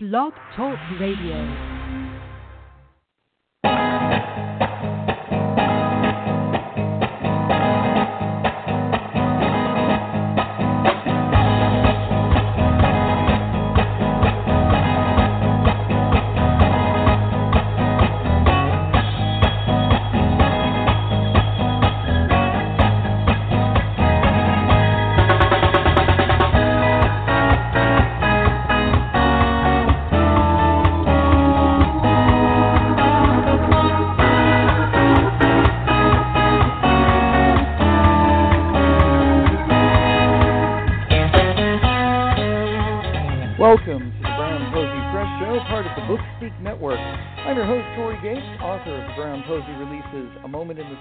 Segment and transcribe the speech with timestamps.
[0.00, 1.77] Blog Talk Radio.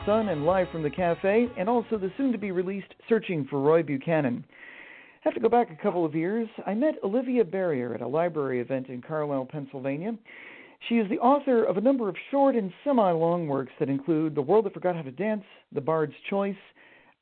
[0.07, 3.59] Sun and Live from the Cafe, and also the soon to be released Searching for
[3.59, 4.45] Roy Buchanan.
[4.47, 6.47] I have to go back a couple of years.
[6.65, 10.13] I met Olivia Berrier at a library event in Carlisle, Pennsylvania.
[10.87, 14.33] She is the author of a number of short and semi long works that include
[14.33, 16.55] The World That Forgot How to Dance, The Bard's Choice,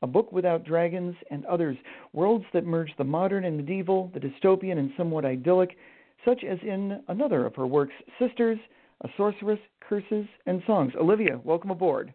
[0.03, 1.77] a Book Without Dragons, and others,
[2.13, 5.75] worlds that merge the modern and medieval, the dystopian and somewhat idyllic,
[6.23, 8.59] such as in another of her works, Sisters,
[9.01, 10.93] A Sorceress, Curses, and Songs.
[11.01, 12.13] Olivia, welcome aboard.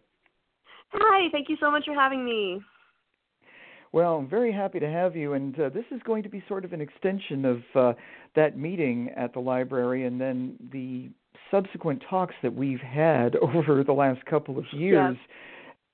[0.92, 2.60] Hi, thank you so much for having me.
[3.92, 6.64] Well, I'm very happy to have you, and uh, this is going to be sort
[6.64, 7.92] of an extension of uh,
[8.36, 11.10] that meeting at the library and then the
[11.50, 15.16] subsequent talks that we've had over the last couple of years.
[15.16, 15.36] Yes.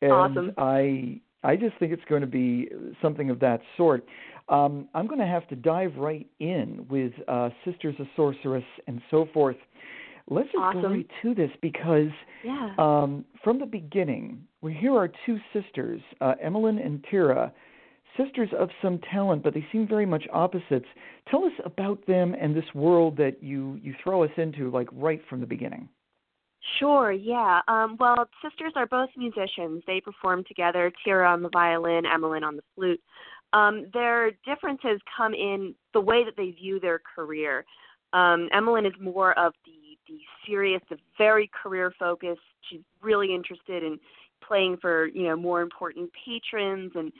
[0.02, 0.52] And Awesome.
[0.58, 2.68] I I just think it's going to be
[3.00, 4.04] something of that sort.
[4.48, 9.00] Um, I'm going to have to dive right in with uh, Sisters of Sorceress and
[9.10, 9.56] so forth.
[10.28, 10.92] Let's just go Awesome.
[10.92, 12.10] right to this because
[12.42, 12.74] Yeah.
[12.78, 17.52] um, from the beginning, we here are two sisters, uh, Emmeline and Tira,
[18.16, 20.86] sisters of some talent, but they seem very much opposites.
[21.26, 25.22] Tell us about them and this world that you you throw us into, like right
[25.28, 25.88] from the beginning.
[26.78, 27.60] Sure, yeah.
[27.68, 29.84] Um, well, sisters are both musicians.
[29.86, 33.00] They perform together, Tira on the violin, Emmeline on the flute.
[33.52, 37.64] Um, their differences come in the way that they view their career.
[38.12, 39.75] Um, Emmeline is more of the
[40.08, 42.40] the serious, the very career focused.
[42.70, 43.98] She's really interested in
[44.46, 47.12] playing for you know more important patrons and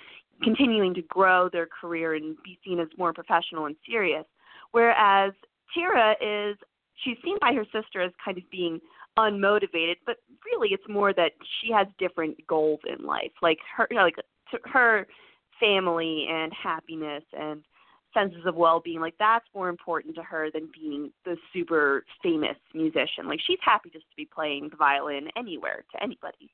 [0.43, 4.25] continuing to grow their career and be seen as more professional and serious.
[4.73, 5.33] Whereas
[5.75, 6.57] Tira is
[7.05, 8.81] she's seen by her sister as kind of being
[9.19, 13.33] unmotivated, but really it's more that she has different goals in life.
[13.43, 14.17] Like her you know, like
[14.65, 15.07] her
[15.59, 17.63] family and happiness and
[18.17, 23.29] senses of well-being like that's more important to her than being the super famous musician
[23.29, 26.51] like she's happy just to be playing the violin anywhere to anybody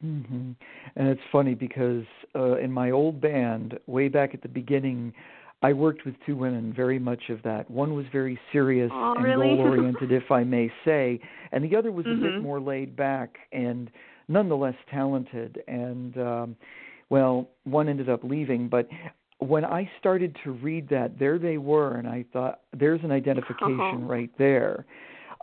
[0.00, 0.52] hmm
[0.96, 2.04] And it's funny because
[2.36, 5.12] uh, in my old band, way back at the beginning,
[5.62, 7.68] I worked with two women, very much of that.
[7.68, 9.56] One was very serious Oh, and really?
[9.56, 11.18] goal oriented, if I may say,
[11.50, 12.42] and the other was a bit Mhm.
[12.42, 13.90] more laid back and
[14.28, 15.62] nonetheless talented.
[15.66, 16.56] And um,
[17.10, 18.88] well, one ended up leaving, but
[19.38, 24.02] when I started to read that, there they were, and I thought, there's an identification
[24.02, 24.06] Oh.
[24.06, 24.84] right there.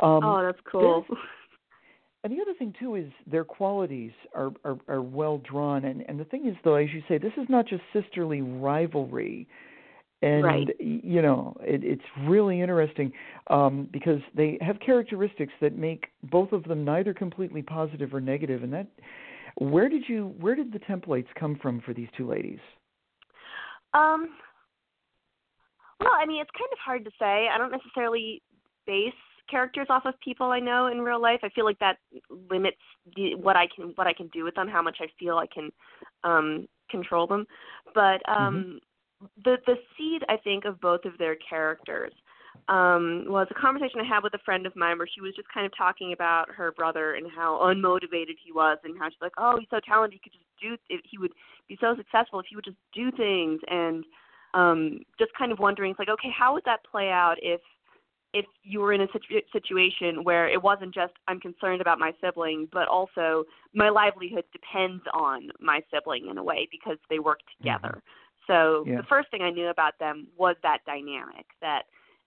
[0.02, 1.06] Um, oh that's cool
[2.26, 5.86] and the other thing too is their qualities are are, are well drawn.
[5.86, 9.48] And and the thing is though, as you say, this is not just sisterly rivalry.
[10.24, 10.68] And Right.
[10.80, 13.12] you know, it, it's really interesting
[13.52, 18.64] um, because they have characteristics that make both of them neither completely positive or negative.
[18.64, 18.88] And that,
[19.60, 22.60] where did you, where did the templates come from for these two ladies?
[23.96, 24.30] Um,
[26.00, 27.48] well, I mean, it's kind of hard to say.
[27.52, 28.42] I don't necessarily
[28.86, 29.14] base
[29.50, 31.40] characters off of people I know in real life.
[31.44, 31.98] I feel like that
[32.50, 32.78] limits
[33.16, 35.48] the, what I can what I can do with them, how much I feel I
[35.48, 35.72] can
[36.24, 37.46] um, control them.
[37.94, 38.80] But um,
[39.44, 42.14] the the seed, I think, of both of their characters
[42.68, 45.48] um, was a conversation I had with a friend of mine where she was just
[45.54, 49.38] kind of talking about her brother and how unmotivated he was, and how she's like,
[49.38, 50.20] "Oh, he's so talented.
[50.22, 50.78] He could just do.
[50.90, 51.34] If he would
[51.68, 54.04] be so successful if he would just do things." And
[54.54, 57.62] um, just kind of wondering, it's like, okay, how would that play out if
[58.34, 62.14] if you were in a situ- situation where it wasn't just I'm concerned about my
[62.20, 67.40] sibling, but also my livelihood depends on my sibling in a way because they work
[67.58, 68.02] together.
[68.48, 68.98] So Yeah.
[68.98, 71.84] the first thing I knew about them was that dynamic that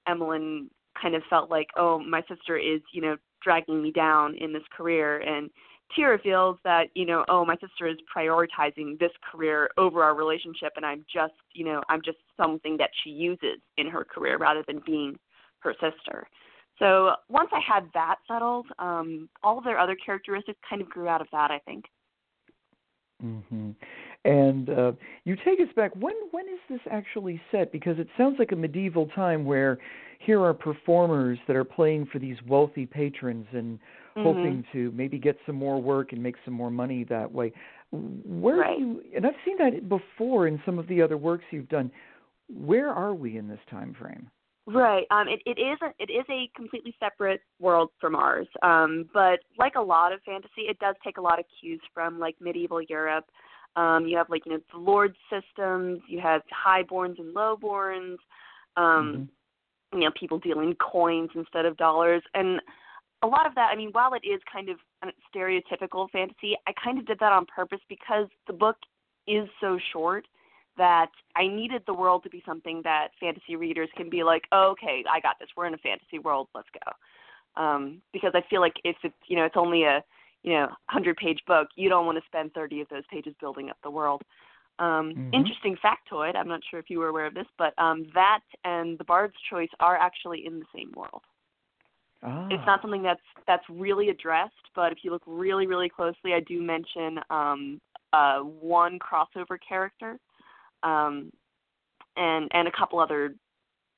[0.08, 0.70] Emmeline
[1.00, 4.62] kind of felt like, oh, my sister is, you know, dragging me down in this
[4.76, 5.50] career, and
[5.94, 10.72] Tira feels that, you know, oh, my sister is prioritizing this career over our relationship,
[10.76, 14.62] and I'm just, you know, I'm just something that she uses in her career rather
[14.66, 15.18] than being
[15.60, 16.26] her sister.
[16.78, 21.08] So once I had that settled, um, all of their other characteristics kind of grew
[21.08, 21.84] out of that, I think.
[23.20, 23.70] hmm
[24.24, 24.92] And uh,
[25.24, 25.94] you take us back.
[25.94, 27.72] When when is this actually set?
[27.72, 29.78] Because it sounds like a medieval time where
[30.18, 33.78] here are performers that are playing for these wealthy patrons and
[34.16, 34.26] Mm-hmm.
[34.26, 37.52] hoping to maybe get some more work and make some more money that way.
[37.92, 38.78] Where Right.
[38.78, 39.02] you?
[39.14, 41.90] And I've seen that before in some of the other works you've done.
[42.48, 44.28] Where are we in this time frame?
[44.66, 45.06] Right.
[45.10, 48.48] Um, it, it is a, it is a completely separate world from ours.
[48.62, 52.18] Um, but like a lot of fantasy, it does take a lot of cues from
[52.18, 53.24] like medieval Europe.
[53.76, 56.00] Um, you have like you know the lord systems.
[56.08, 58.16] You have highborns and lowborns.
[58.76, 59.28] Um,
[59.92, 62.60] You know, people dealing coins instead of dollars, and
[63.22, 63.70] a lot of that.
[63.72, 64.76] I mean, while it is kind of
[65.34, 68.76] stereotypical fantasy, I kind of did that on purpose because the book
[69.26, 70.26] is so short
[70.76, 74.70] that I needed the world to be something that fantasy readers can be like, oh,
[74.72, 75.48] okay, I got this.
[75.56, 76.48] We're in a fantasy world.
[76.54, 77.62] Let's go.
[77.62, 80.04] Um, because I feel like if it's you know it's only a
[80.48, 83.68] you know hundred page book, you don't want to spend thirty of those pages building
[83.68, 84.22] up the world.
[84.78, 85.34] Um, Mhm.
[85.34, 86.36] Interesting factoid.
[86.36, 89.36] I'm not sure if you were aware of this, but um, that and the Bard's
[89.50, 91.22] Choice are actually in the same world.
[92.22, 92.46] Ah.
[92.50, 96.40] It's not something that's that's really addressed, but if you look really really closely, I
[96.40, 97.80] do mention um,
[98.12, 100.18] uh, one crossover character,
[100.82, 101.30] um,
[102.16, 103.34] and and a couple other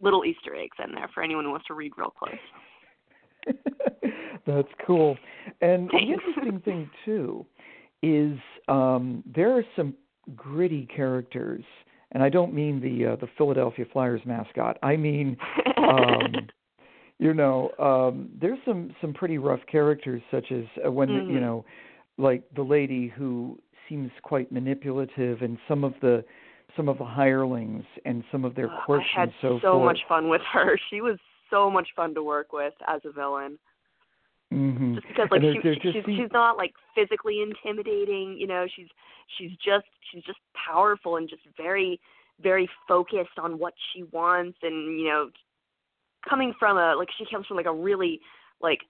[0.00, 2.34] little Easter eggs in there for anyone who wants to read real close.
[4.46, 5.16] That's cool.
[5.60, 7.46] And the interesting thing too
[8.02, 8.38] is
[8.68, 9.94] um, there are some
[10.34, 11.64] gritty characters,
[12.12, 14.78] and I don't mean the uh, the Philadelphia Flyers mascot.
[14.82, 15.36] I mean,
[15.76, 16.48] um,
[17.18, 21.30] you know, um, there's some some pretty rough characters, such as uh, when Mhm.
[21.30, 21.64] you know,
[22.18, 23.58] like the lady who
[23.88, 26.24] seems quite manipulative, and some of the
[26.76, 29.84] some of the hirelings and some of their Uh, quirks I had so, so forth.
[29.84, 30.78] much fun with her.
[30.88, 31.18] She was
[31.50, 33.58] so much fun to work with as a villain.
[34.50, 38.88] hmm just because like she, she she's she's not like physically intimidating you know she's
[39.38, 42.00] she's just she's just powerful and just very
[42.40, 45.30] very focused on what she wants and you know
[46.28, 48.20] coming from a like she comes from like a really
[48.60, 48.80] like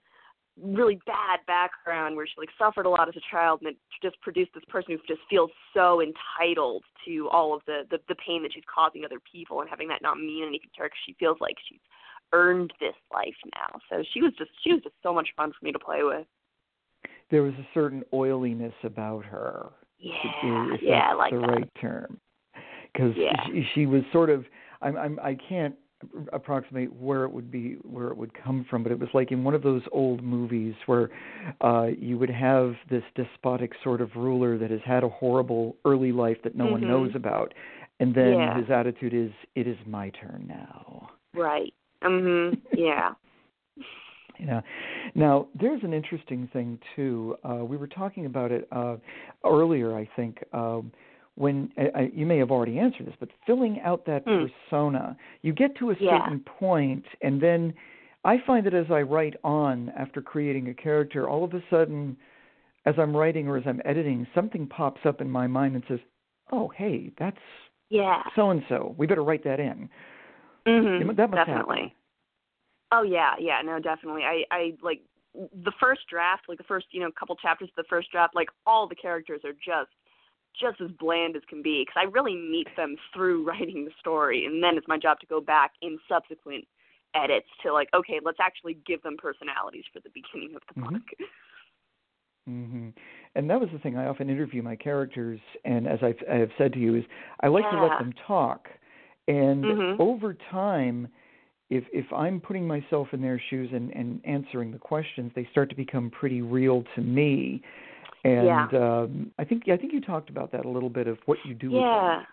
[0.60, 4.20] really bad background where she like suffered a lot as a child and it just
[4.20, 8.42] produced this person who just feels so entitled to all of the the, the pain
[8.42, 11.14] that she's causing other people and having that not mean anything to her 'cause she
[11.14, 11.80] feels like she's
[12.32, 15.64] earned this life now so she was just she was just so much fun for
[15.64, 16.26] me to play with
[17.30, 19.70] there was a certain oiliness about her.
[19.98, 20.14] yeah
[20.74, 22.18] if yeah i like the that right term,
[22.92, 23.44] because Yeah.
[23.46, 24.44] she, she was sort of.
[24.82, 25.18] I'm, I'm.
[25.20, 25.74] I can't
[26.32, 29.44] approximate where it would be, where it would come from, but it was like in
[29.44, 31.10] one of those old movies where
[31.60, 36.10] uh you would have this despotic sort of ruler that has had a horrible early
[36.12, 36.86] life that no one Mhm.
[36.88, 37.52] knows about,
[38.00, 38.56] and then Yeah.
[38.58, 41.72] his attitude is, "It is my turn now." right
[42.02, 43.12] mhm yeah
[44.38, 44.62] Yeah.
[45.14, 47.36] Now, there's an interesting thing too.
[47.44, 48.96] Uh, we were talking about it uh,
[49.44, 50.42] earlier, I think.
[50.52, 50.92] Um,
[51.34, 54.46] when I, I, you may have already answered this, but filling out that Hmm.
[54.70, 56.24] persona, you get to a Yeah.
[56.24, 57.74] certain point, and then
[58.24, 62.16] I find that as I write on after creating a character, all of a sudden,
[62.86, 66.00] as I'm writing or as I'm editing, something pops up in my mind and says,
[66.50, 67.36] "Oh, hey, that's
[67.90, 68.94] yeah so and so.
[68.98, 69.88] We better write that in."
[70.66, 71.92] Mhm That must definitely happen.
[72.92, 74.22] Oh yeah, yeah, no, definitely.
[74.22, 75.00] I I like
[75.34, 78.48] the first draft, like the first, you know, couple chapters of the first draft, like
[78.66, 79.90] all the characters are just
[80.60, 84.46] just as bland as can be because I really meet them through writing the story
[84.46, 86.66] and then it's my job to go back in subsequent
[87.14, 90.92] edits to like okay, let's actually give them personalities for the beginning of the Mhm.
[90.92, 91.28] book.
[92.46, 92.88] hmm
[93.36, 93.96] And that was the thing.
[93.96, 97.04] I often interview my characters, and as I've, I have said to you, is
[97.40, 98.68] I like to let them talk.
[99.30, 100.00] And Mhm.
[100.00, 101.06] over time,
[101.70, 105.70] if if I'm putting myself in their shoes and, and answering the questions, they start
[105.70, 107.62] to become pretty real to me.
[108.24, 108.66] And Yeah.
[108.74, 111.54] um, I think I think you talked about that a little bit of what you
[111.54, 111.70] do.
[111.70, 111.92] with them.
[111.92, 112.24] Yeah.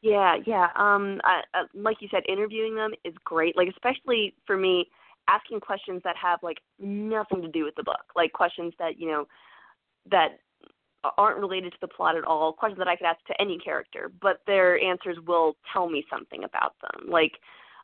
[0.00, 0.68] Yeah, yeah.
[0.74, 3.54] Um I, uh, like you said interviewing them is great.
[3.54, 4.88] Like especially for me
[5.28, 8.04] asking questions that have like nothing to do with the book.
[8.16, 9.28] Like questions that, you know,
[10.10, 10.38] that
[11.18, 12.52] aren't related to the plot at all.
[12.52, 16.44] Questions that I could ask to any character, but their answers will tell me something
[16.44, 17.10] about them.
[17.10, 17.40] Like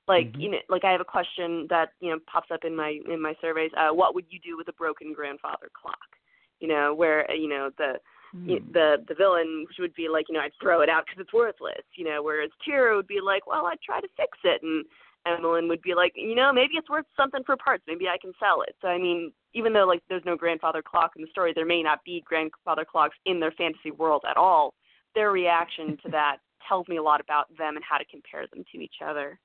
[0.07, 0.41] like Mhm.
[0.41, 3.21] you know like I have a question that, you know, pops up in my in
[3.21, 6.17] my surveys, uh what would you do with a broken grandfather clock?
[6.61, 8.01] You know, where uh, you know the
[8.47, 8.73] y- Hmm.
[8.73, 11.85] the the villain would be like, you know, I'd throw it out because it's worthless,
[11.95, 14.85] you know, whereas Tira would be like, well, I'd try to fix it, and
[15.27, 18.33] Emmeline would be like, you know, maybe it's worth something for parts, maybe I can
[18.41, 18.75] sell it.
[18.81, 21.83] So I mean, even though like there's no grandfather clock in the story, there may
[21.83, 24.75] not be grandfather clocks in their fantasy world at all.
[25.15, 26.37] Their reaction to that
[26.69, 29.39] tells me a lot about them and how to compare them to each other.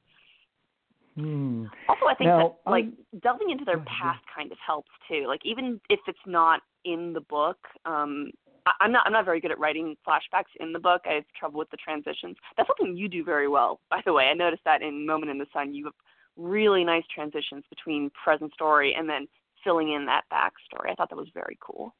[1.15, 1.65] Hmm.
[1.88, 5.25] Also, I think Now, that like I'm- delving into their past kind of helps too.
[5.27, 8.32] Like even if it's not in the book, um,
[8.65, 11.01] I, am not I'm not very good at writing flashbacks in the book.
[11.05, 12.38] I have trouble with the transitions.
[12.58, 14.25] That's something you do very well, by the way.
[14.25, 15.93] I noticed that in Moment in the Sun, you have
[16.38, 19.27] really nice transitions between present story and then
[19.63, 20.91] filling in that backstory.
[20.91, 21.93] I thought that was very cool.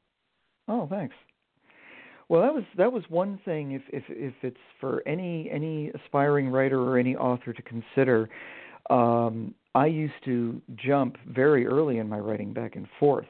[0.68, 1.14] Oh, thanks.
[2.28, 3.72] Well, that was that was one thing.
[3.72, 8.30] If if if it's for any any aspiring writer or any author to consider,
[8.90, 13.26] um, I used to jump very early in my writing back and forth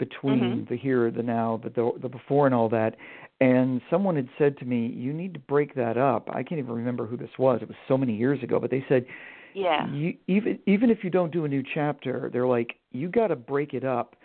[0.00, 0.64] between mm-hmm.
[0.68, 2.96] the here, the now, the, the the before, and all that.
[3.40, 6.72] And someone had said to me, "You need to break that up." I can't even
[6.72, 7.60] remember who this was.
[7.62, 9.06] It was so many years ago, but they said,
[9.54, 13.28] "Yeah, you, even even if you don't do a new chapter, they're like, you got
[13.28, 14.16] to break it up."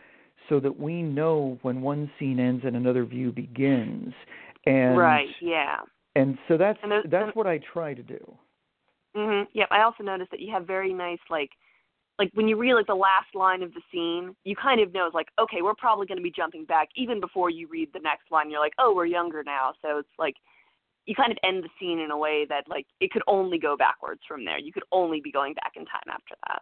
[0.49, 4.13] so that we know when one scene ends and another view begins.
[4.67, 5.77] And right, yeah.
[6.15, 8.37] And so that's and that's what I try to do.
[9.15, 9.47] Mhm.
[9.53, 9.67] Yep.
[9.71, 11.49] I also noticed that you have very nice like
[12.17, 15.05] like when you read like the last line of the scene, you kind of know
[15.05, 17.99] it's like, okay, we're probably going to be jumping back even before you read the
[17.99, 18.49] next line.
[18.49, 20.35] You're like, oh, we're younger now, so it's like
[21.05, 23.75] you kind of end the scene in a way that like it could only go
[23.77, 24.59] backwards from there.
[24.59, 26.61] You could only be going back in time after that.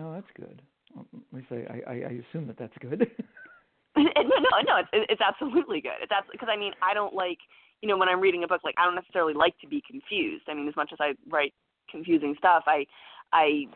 [0.00, 0.62] Oh, that's good.
[0.96, 3.00] Um, At least I, I, I assume that that's good.
[3.96, 4.76] no, no, no.
[4.78, 6.00] It's it's absolutely good.
[6.02, 7.38] It's because I mean I don't like
[7.82, 10.44] you know when I'm reading a book like I don't necessarily like to be confused.
[10.48, 11.52] I mean as much as I write
[11.90, 12.86] confusing stuff, I
[13.32, 13.66] I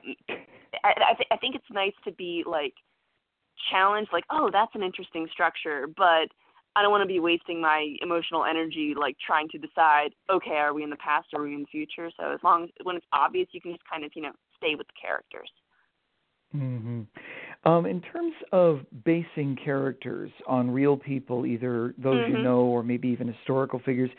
[0.84, 2.74] I, th- I think it's nice to be like
[3.70, 4.10] challenged.
[4.12, 6.28] Like oh that's an interesting structure, but
[6.74, 10.74] I don't want to be wasting my emotional energy like trying to decide okay are
[10.74, 12.10] we in the past or are we in the future.
[12.18, 14.74] So as long as when it's obvious, you can just kind of you know stay
[14.74, 15.50] with the characters.
[16.54, 17.02] Mm-hmm.
[17.64, 22.36] Um, in terms of basing characters on real people, either those mm-hmm.
[22.36, 24.10] you know or maybe even historical figures,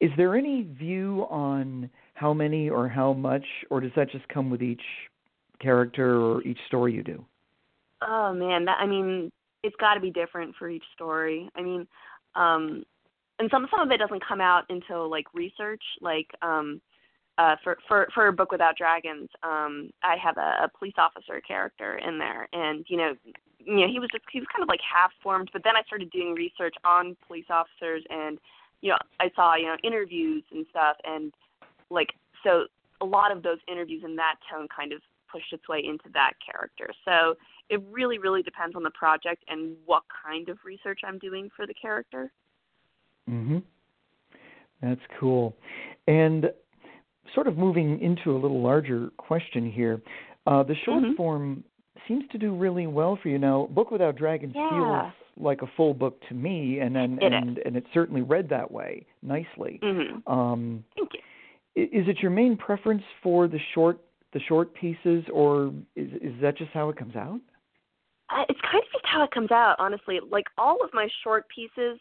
[0.00, 1.88] is there any view on
[2.22, 4.86] how many or how much, or does that just come with each
[5.60, 7.24] character or each story you do?
[8.00, 9.32] Oh man, that I mean,
[9.64, 11.50] it's got to be different for each story.
[11.56, 11.84] I mean,
[12.36, 12.84] um,
[13.40, 16.80] and some some of it doesn't come out until like research, like um,
[17.38, 21.40] uh, for for for a book without dragons, um, I have a, a police officer
[21.40, 23.14] character in there, and you know,
[23.58, 25.50] you know, he was just he was kind of like half formed.
[25.52, 28.38] But then I started doing research on police officers, and
[28.80, 31.32] you know, I saw you know interviews and stuff, and
[31.92, 32.08] like
[32.44, 32.66] so
[33.00, 36.32] a lot of those interviews in that tone kind of pushed its way into that
[36.44, 36.90] character.
[37.04, 37.34] So
[37.68, 41.66] it really really depends on the project and what kind of research I'm doing for
[41.66, 42.30] the character.
[43.30, 43.58] Mm-hmm.
[44.82, 45.54] That's cool.
[46.08, 46.50] And
[47.34, 50.02] sort of moving into a little larger question here,
[50.46, 51.14] uh, the short mm-hmm.
[51.14, 51.64] form
[52.08, 53.68] seems to do really well for you now.
[53.70, 54.70] Book Without Dragons yeah.
[54.70, 58.48] feels like a full book to me, and and it and, and it certainly read
[58.50, 59.78] that way nicely.
[59.82, 60.32] Mm-hmm.
[60.32, 61.20] Um, Thank you.
[61.74, 63.98] Is it your main preference for the short
[64.32, 67.40] the short pieces, or is is that just how it comes out?
[68.30, 70.18] Uh, it's kind of just how it comes out, honestly.
[70.30, 71.98] Like all of my short pieces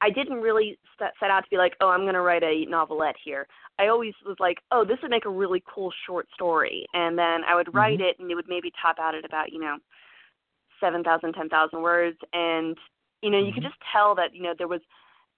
[0.00, 2.64] I didn't really set, set out to be like, oh, I'm going to write a
[2.66, 3.46] novelette here.
[3.78, 7.42] I always was like, oh, this would make a really cool short story, and then
[7.46, 8.08] I would write mm-hmm.
[8.08, 9.76] it, and it would maybe top out at about you know
[10.80, 12.76] seven thousand, ten thousand words, and
[13.22, 13.46] you know mm-hmm.
[13.46, 14.80] you could just tell that you know there was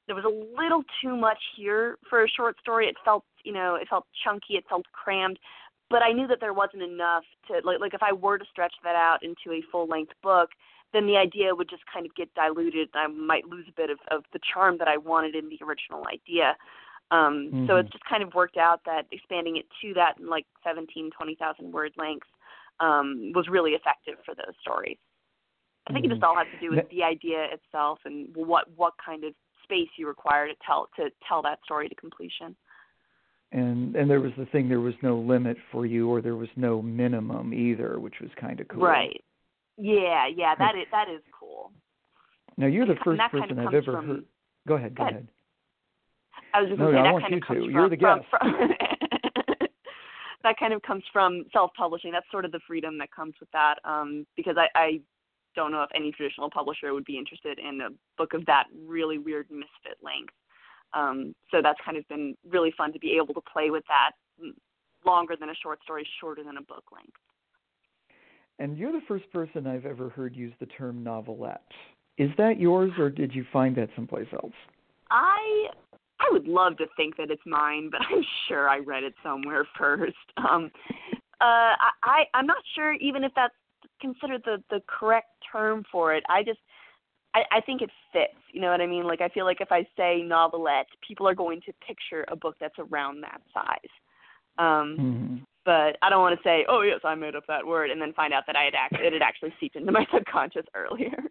[0.07, 2.87] there was a little too much here for a short story.
[2.87, 5.39] It felt you know it felt chunky, it felt crammed,
[5.91, 8.75] but I knew that there wasn't enough to like like if I were to stretch
[8.85, 10.51] that out into a full length book
[10.93, 12.89] then the idea would just kind of get diluted.
[12.95, 15.59] and I might lose a bit of, of the charm that I wanted in the
[15.65, 16.57] original idea.
[17.11, 17.67] Um, mm-hmm.
[17.67, 21.11] So it's just kind of worked out that expanding it to that in like 17,
[21.17, 22.27] 20,000 word length
[22.81, 24.97] um, was really effective for those stories.
[25.87, 26.13] I think mm-hmm.
[26.13, 29.35] it just all has to do with the idea itself and what what kind of
[29.63, 32.55] space you require to tell to tell that story to completion.
[33.53, 36.49] And and there was the thing there was no limit for you or there was
[36.57, 38.83] no minimum either, which was kind of cool.
[38.83, 39.23] Right.
[39.77, 41.73] Yeah, yeah, that is that is cool.
[42.57, 44.25] Now you're the first person kind of I've ever from, heard.
[44.69, 44.95] Go ahead.
[44.95, 45.29] Go, go ahead.
[46.55, 47.59] I was just no, going no, to say I that want kind you of comes
[47.59, 47.65] to.
[47.65, 48.71] from, You're the from, from
[50.43, 52.13] that kind of comes from self-publishing.
[52.13, 53.77] That's sort of the freedom that comes with that.
[53.85, 55.01] Um, because I, I
[55.55, 59.19] don't know if any traditional publisher would be interested in a book of that really
[59.19, 60.35] weird misfit length.
[60.95, 64.13] Um, so that's kind of been really fun to be able to play with that
[65.05, 67.17] longer than a short story, shorter than a book length.
[68.59, 71.63] And you're the first person I've ever heard use the term novelette.
[72.19, 74.53] Is that yours, or did you find that someplace else?
[75.11, 75.69] I
[76.21, 79.67] I would love to think that it's mine, but I'm sure I read it somewhere
[79.79, 80.17] first.
[80.37, 80.71] Um,
[81.41, 83.55] uh, I, I I'm not sure even if that's
[84.03, 86.23] considered the the correct term for it.
[86.29, 86.61] I just
[87.35, 88.35] I, I think it fits.
[88.53, 89.05] You know what I mean?
[89.05, 92.57] Like I feel like if I say novelette, people are going to picture a book
[92.61, 93.93] that's around that size.
[94.59, 97.91] Um, mm-hmm but I don't want to say, oh yes, I made up that word,
[97.91, 100.67] and then find out that I had act- it had actually seeped into my subconscious
[100.75, 101.23] earlier.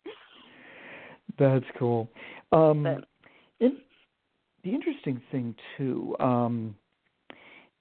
[1.37, 2.09] That's cool.
[2.51, 3.07] Um, but
[4.63, 6.75] the interesting thing too, um,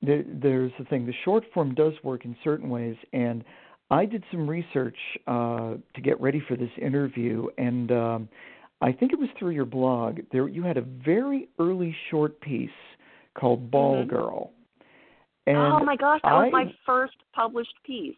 [0.03, 1.07] there, there's the thing.
[1.07, 3.45] The short form does work in certain ways, and
[3.91, 8.29] I did some research uh, to get ready for this interview, and um,
[8.81, 10.21] I think it was through your blog.
[10.31, 12.71] There, you had a very early short piece
[13.35, 14.09] called Ball Mhm.
[14.09, 14.53] Girl.
[15.47, 18.17] And oh my gosh, that was my first published piece.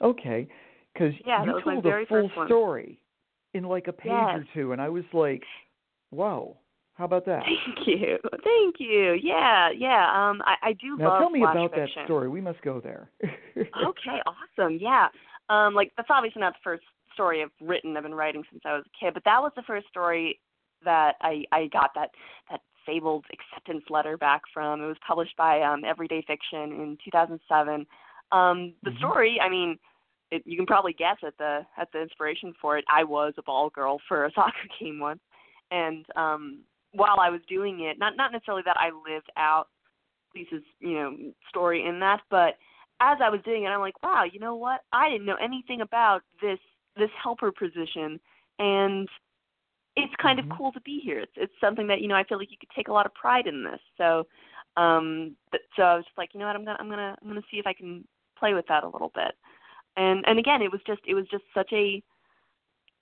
[0.00, 0.48] Okay,
[0.92, 3.00] because Yeah, you that was my told the full story
[3.54, 4.36] in like a page Yes.
[4.36, 5.44] or two, and I was like,
[6.10, 6.56] "Whoa,
[6.98, 9.12] how about that?" Thank you, thank you.
[9.22, 10.10] Yeah, yeah.
[10.12, 11.92] Um, I, I do Now love Now tell me about fiction.
[11.96, 12.28] that story.
[12.28, 13.10] We must go there.
[13.24, 14.20] okay,
[14.58, 14.78] awesome.
[14.80, 15.08] Yeah.
[15.48, 16.82] Um, like that's obviously not the first
[17.14, 17.96] story I've written.
[17.96, 20.40] I've been writing since I was a kid, but that was the first story
[20.84, 22.10] that I I got that
[22.50, 24.82] that fabled acceptance letter back from.
[24.82, 27.86] It was published by um, Every Day Fiction in 2007.
[28.32, 28.98] Um, the Mhm.
[28.98, 29.78] story, I mean,
[30.30, 32.84] it, you can probably guess at the at the inspiration for it.
[32.88, 35.20] I was a ball girl for a soccer game once,
[35.70, 36.60] and um,
[36.92, 39.68] while I was doing it, not not necessarily that I lived out
[40.34, 41.16] Lisa's you know
[41.48, 42.56] story in that, but
[43.00, 44.80] as I was doing it, I'm like, wow, you know what?
[44.92, 46.58] I didn't know anything about this
[46.96, 48.18] this helper position,
[48.58, 49.08] and
[49.96, 50.50] it's kind Mhm.
[50.50, 51.20] of cool to be here.
[51.20, 53.14] It's it's something that you know I feel like you could take a lot of
[53.14, 53.80] pride in this.
[53.96, 54.26] So,
[54.76, 56.56] um, but, so I was just like, you know what?
[56.56, 58.06] I'm gonna I'm gonna I'm gonna see if I can
[58.38, 59.36] play with that a little bit.
[59.96, 62.02] And and again, it was just it was just such a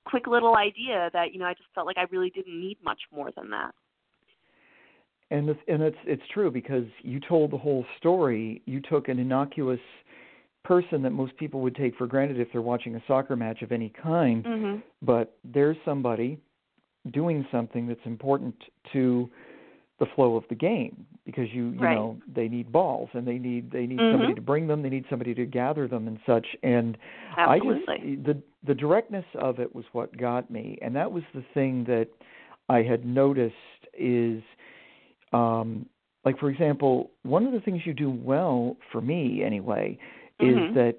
[0.06, 3.00] quick little idea that you know I just felt like I really didn't need much
[3.12, 3.72] more than that.
[5.30, 8.62] and it's, and it's it's true because you told the whole story.
[8.66, 9.80] You took an innocuous
[10.64, 13.70] person that most people would take for granted if they're watching a soccer match of
[13.70, 14.82] any kind, Mhm.
[15.02, 16.38] but there's somebody
[17.12, 18.54] doing something that's important
[18.92, 19.30] to
[19.98, 21.96] the flow of the game because you you Right.
[21.96, 24.10] know they need balls and they need they need Mhm.
[24.12, 26.96] somebody to bring them they need somebody to gather them and such and
[27.36, 27.94] Absolutely.
[27.94, 31.42] I just the the directness of it was what got me, and that was the
[31.54, 32.08] thing that
[32.68, 33.54] I had noticed
[33.96, 34.42] is,
[35.32, 35.86] um,
[36.24, 39.98] like for example, one of the things you do well for me anyway
[40.40, 40.74] is Mhm.
[40.74, 40.98] that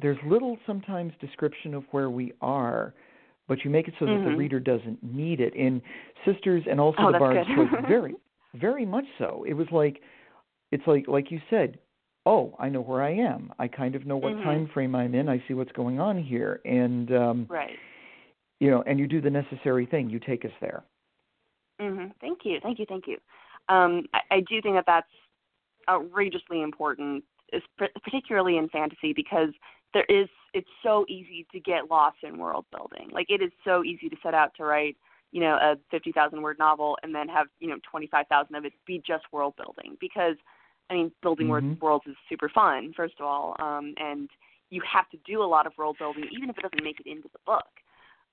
[0.00, 2.94] there's little sometimes description of where we are,
[3.48, 4.36] but you make it so that the Mhm.
[4.36, 5.54] reader doesn't need it.
[5.54, 5.82] In
[6.24, 7.48] Sisters and also Oh, the Bard's.
[7.88, 8.14] Very,
[8.54, 9.44] very much so.
[9.46, 10.00] It was like,
[10.72, 11.78] it's like like you said,
[12.26, 13.52] oh, I know where I am.
[13.58, 14.42] I kind of know what Mhm.
[14.42, 15.28] time frame I'm in.
[15.28, 17.78] I see what's going on here, and um, right.
[18.60, 20.10] you know, and you do the necessary thing.
[20.10, 20.84] You take us there.
[21.80, 23.16] hmm Thank you, thank you, thank you.
[23.68, 25.08] Um, I, I do think that that's
[25.88, 29.50] outrageously important, is pr- particularly in fantasy, because
[29.94, 33.08] there is it's so easy to get lost in world building.
[33.12, 34.96] Like it is so easy to set out to write,
[35.32, 38.54] you know, a fifty thousand word novel and then have you know twenty five thousand
[38.54, 40.36] of it be just world building because.
[40.88, 41.80] I mean, building Mhm.
[41.80, 44.28] worlds is super fun, first of all, um, and
[44.70, 47.06] you have to do a lot of world building, even if it doesn't make it
[47.06, 47.68] into the book.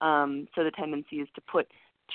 [0.02, 1.68] Um, so the tendency is to put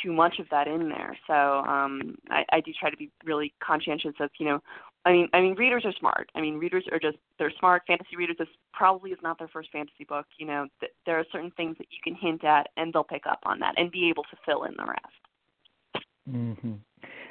[0.03, 1.17] too much of that in there.
[1.27, 4.63] So um, I, I do try to be really conscientious of, you know,
[5.05, 6.31] I mean, I mean, readers are smart.
[6.35, 7.83] I mean, readers are just they're smart.
[7.87, 10.27] Fantasy readers, this probably is not their first fantasy book.
[10.39, 13.27] You know, th- there are certain things that you can hint at, and they'll pick
[13.27, 15.23] up on that and be able to fill in the rest.
[16.31, 16.75] hmm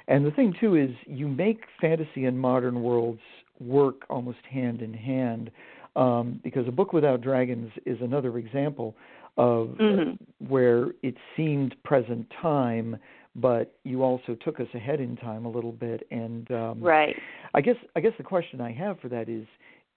[0.08, 3.22] And the thing too is, you make fantasy and modern worlds
[3.60, 5.50] work almost hand in hand,
[5.96, 8.96] um, because a book without dragons is another example
[9.38, 10.18] of Mhm.
[10.48, 12.98] where it seemed present time,
[13.36, 16.06] but you also took us ahead in time a little bit.
[16.12, 17.16] And um, Right.
[17.54, 19.46] I guess I guess the question I have for that is,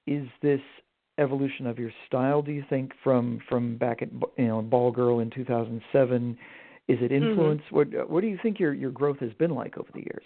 [0.06, 0.60] is this
[1.18, 2.42] evolution of your style?
[2.42, 6.38] Do you think from from back at you know Ball Girl in 2007?
[6.86, 7.24] Is it Mm-hmm.
[7.24, 7.62] influence?
[7.70, 10.24] What what do you think your your growth has been like over the years?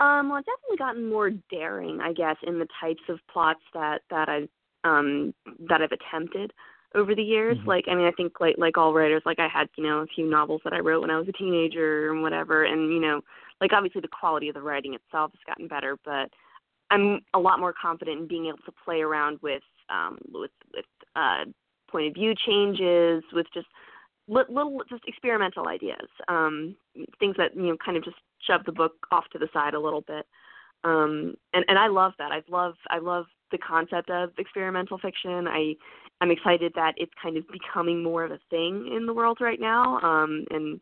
[0.00, 4.02] Um, well, I've definitely gotten more daring, I guess, in the types of plots that
[4.10, 4.48] that I
[4.84, 5.34] um
[5.68, 6.52] that I've attempted
[6.94, 7.58] over the years.
[7.58, 7.66] Mhm.
[7.66, 10.06] Like, I mean, I think like like all writers, like I had you know a
[10.06, 13.20] few novels that I wrote when I was a teenager and whatever, and you know,
[13.60, 16.30] like obviously the quality of the writing itself has gotten better, but
[16.90, 20.86] I'm a lot more confident in being able to play around with um with with
[21.16, 21.44] uh
[21.90, 23.66] point of view changes, with just
[24.28, 26.76] little just experimental ideas, um,
[27.18, 29.80] things that you know kind of just shove the book off to the side a
[29.80, 30.26] little bit.
[30.84, 32.32] Um, and and I love that.
[32.32, 35.46] I love I love the concept of experimental fiction.
[35.46, 35.74] I
[36.20, 39.60] I'm excited that it's kind of becoming more of a thing in the world right
[39.60, 40.00] now.
[40.00, 40.80] Um, and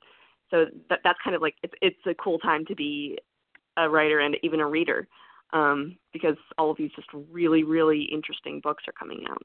[0.50, 3.18] so that that's kind of like it's it's a cool time to be
[3.76, 5.06] a writer and even a reader
[5.52, 9.42] um, because all of these just really really interesting books are coming out.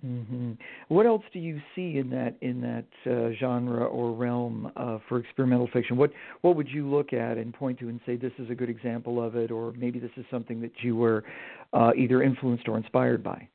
[0.00, 0.52] Hmm
[0.88, 5.18] What else do you see in that in that uh, genre or realm uh, for
[5.18, 5.96] experimental fiction?
[5.96, 6.10] What
[6.42, 9.22] what would you look at and point to and say this is a good example
[9.22, 11.24] of it, or maybe this is something that you were
[11.72, 13.48] uh, either influenced or inspired by?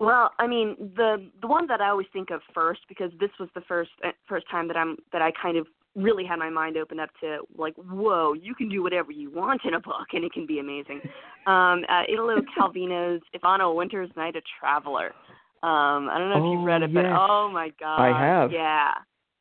[0.00, 3.48] Well, I mean, the the one that I always think of first because this was
[3.54, 6.76] the first uh, first time that I'm that I kind of really had my mind
[6.76, 10.24] opened up to like, whoa, you can do whatever you want in a book and
[10.24, 11.00] it can be amazing.
[11.46, 15.12] um, uh, Italo Calvino's a Winter's Night a Traveler.
[15.62, 17.02] Um, I don't know if oh, you've read it, yes.
[17.02, 18.52] but oh my god, I have.
[18.52, 18.92] Yeah,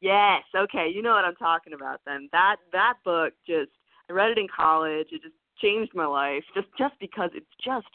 [0.02, 2.02] yes, okay, you know what I'm talking about.
[2.06, 3.72] Then that that book just
[4.10, 5.08] I read it in college.
[5.12, 7.88] It just changed my life just just because it's just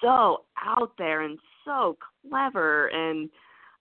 [0.00, 1.96] so out there and so
[2.28, 3.30] clever and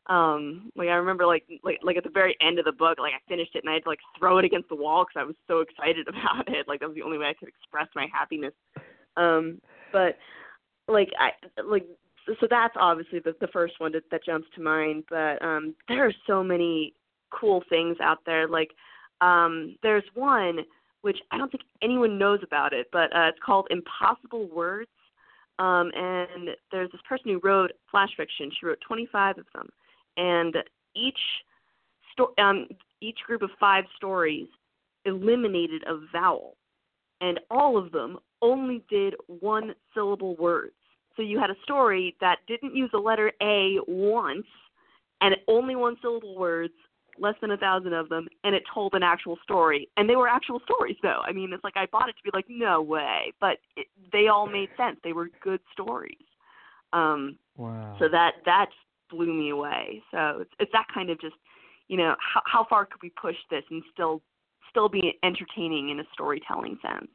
[0.07, 3.13] um like I remember like like like at the very end of the book like
[3.13, 5.25] I finished it and I had to like throw it against the wall because I
[5.25, 8.07] was so excited about it like that was the only way I could express my
[8.11, 8.53] happiness
[9.17, 10.17] um but
[10.87, 11.31] like I
[11.63, 11.85] like
[12.39, 16.05] so that's obviously the the first one that, that jumps to mind but um there
[16.05, 16.93] are so many
[17.31, 18.71] cool things out there like
[19.21, 20.59] um there's one
[21.01, 24.89] which I don't think anyone knows about it but uh it's called Impossible Words
[25.59, 29.69] um and there's this person who wrote flash fiction she wrote 25 of them
[30.17, 30.55] and
[30.95, 31.17] each
[32.11, 32.67] sto- um,
[33.01, 34.47] each group of five stories
[35.05, 36.55] eliminated a vowel,
[37.21, 40.73] and all of them only did one syllable words.
[41.15, 44.45] So you had a story that didn't use the letter A once,
[45.21, 46.73] and only one syllable words,
[47.19, 49.89] less than a thousand of them, and it told an actual story.
[49.97, 51.21] And they were actual stories, though.
[51.23, 54.27] I mean, it's like I bought it to be like, no way, but it, they
[54.27, 54.97] all made sense.
[55.03, 56.15] They were good stories.
[56.93, 57.95] Um, Wow.
[57.99, 58.67] so that that
[59.09, 60.01] blew me away.
[60.09, 61.35] So it's it's that kind of just,
[61.89, 64.21] you know, how how far could we push this and still
[64.69, 67.11] still be entertaining in a storytelling sense?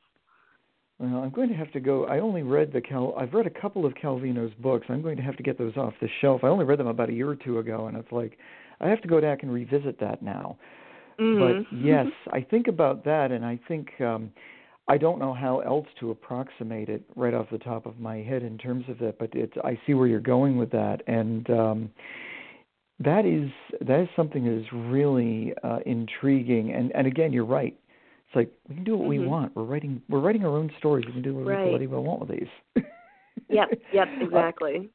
[0.98, 2.06] Well, I'm going to have to go.
[2.06, 3.14] I only read the Cal.
[3.18, 4.86] I've read a couple of Calvino's books.
[4.88, 6.42] I'm going to have to get those off the shelf.
[6.42, 8.38] I only read them about a year or two ago, and it's like
[8.80, 10.56] I have to go back and revisit that now.
[11.20, 11.66] Mm-hmm.
[11.70, 14.30] But yes, I think about that, and I think um,
[14.88, 18.42] I don't know how else to approximate it right off the top of my head
[18.42, 19.18] in terms of that.
[19.18, 21.90] But it's I see where you're going with that, and um,
[23.00, 23.50] that is
[23.86, 26.72] that is something that is really uh, intriguing.
[26.72, 27.78] And and again, you're right.
[28.26, 29.28] It's like we can do what we Mhm.
[29.28, 29.56] want.
[29.56, 31.06] We're writing we're writing our own stories.
[31.06, 31.78] We can do what Right.
[31.80, 32.82] we want with these.
[33.48, 34.90] yep, yep, Uh, exactly.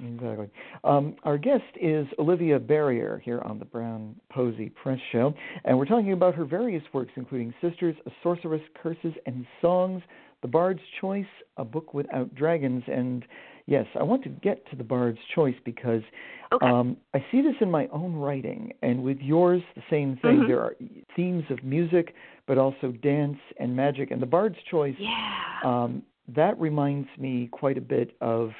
[0.00, 0.48] Exactly.
[0.84, 5.86] Um, our guest is Olivia Berrier here on the Brown Posey Press Show, and we're
[5.86, 10.00] talking about her various works, including Sisters, A Sorceress, Curses, and Songs,
[10.42, 11.26] The Bard's Choice,
[11.56, 12.84] A Book Without Dragons.
[12.86, 13.24] And
[13.68, 16.02] yes, I want to get to The Bard's Choice because
[16.50, 16.66] Okay.
[16.66, 20.40] um, I see this in my own writing, and with yours, the same thing.
[20.40, 20.46] Mhm.
[20.46, 20.74] There are
[21.14, 22.14] themes of music,
[22.46, 24.10] but also dance and magic.
[24.10, 25.60] And The Bard's Choice yeah.
[25.62, 28.54] um, that reminds me quite a bit of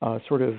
[0.00, 0.56] uh, sort of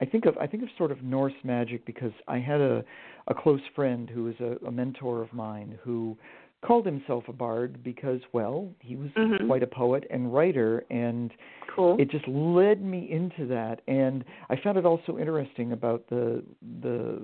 [0.00, 2.84] I think of I think of sort of Norse magic because I had a
[3.28, 6.16] a close friend who was a, a mentor of mine who
[6.62, 9.46] called himself a bard because well he was Mhm.
[9.46, 11.32] quite a poet and writer and
[11.66, 11.96] cool.
[11.98, 16.44] it just led me into that and I found it also interesting about the
[16.80, 17.20] the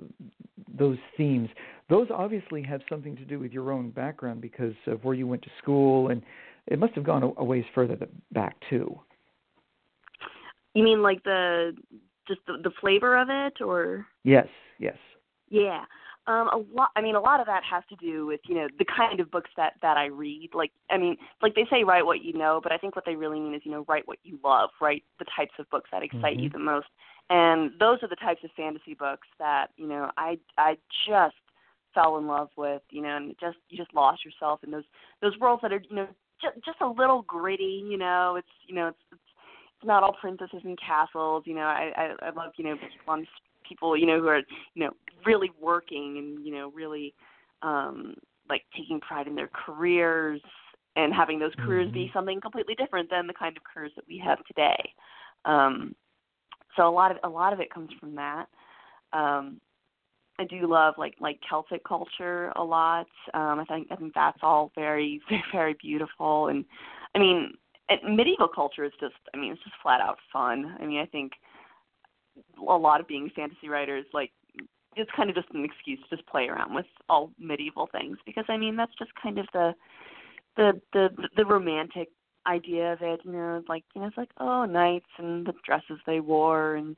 [0.67, 1.49] those themes
[1.87, 5.41] those obviously have something to do with your own background because of where you went
[5.43, 6.21] to school and
[6.67, 7.97] it must have gone a, a ways further
[8.31, 8.99] back too
[10.73, 11.75] you mean like the
[12.27, 14.05] just the, the flavor of it, or?
[14.23, 14.47] yes
[14.79, 14.97] yes
[15.49, 15.85] Yeah.
[16.27, 16.89] Um, a lot.
[16.95, 19.31] I mean, a lot of that has to do with you know the kind of
[19.31, 20.49] books that that I read.
[20.53, 23.15] Like, I mean, like they say, write what you know, but I think what they
[23.15, 26.03] really mean is you know write what you love, write the types of books that
[26.03, 26.53] excite you Mhm.
[26.53, 26.87] the most.
[27.31, 30.77] And those are the types of fantasy books that you know I I
[31.07, 31.35] just
[31.93, 32.83] fell in love with.
[32.91, 34.85] You know, and just you just lost yourself in those
[35.21, 36.07] those worlds that are you know
[36.41, 37.83] just just a little gritty.
[37.87, 39.21] You know, it's you know it's it's,
[39.77, 41.43] it's not all princesses and castles.
[41.47, 43.27] You know, I I, I love you know people on
[43.69, 44.41] people you know who are
[44.73, 44.91] you know
[45.25, 47.13] really working and you know really
[47.61, 48.15] um
[48.49, 50.41] like taking pride in their careers
[50.95, 52.13] and having those careers be Mhm.
[52.13, 54.93] something completely different than the kind of careers that we have today
[55.45, 55.95] um
[56.75, 58.47] so a lot of a lot of it comes from that
[59.13, 59.61] um
[60.39, 63.07] I do love like like Celtic culture a lot.
[63.33, 66.63] Um, I think I think that's all very very very beautiful, and
[67.13, 67.53] I mean
[67.89, 70.77] and medieval culture is just I mean it's just flat out fun.
[70.79, 71.33] I mean I think
[72.57, 74.31] a lot of being fantasy writers like
[74.95, 78.45] it's kind of just an excuse to just play around with all medieval things because
[78.49, 79.73] I mean that's just kind of the
[80.57, 82.09] the the the romantic
[82.47, 83.21] idea of it.
[83.23, 86.95] You know, like you know it's like oh knights and the dresses they wore and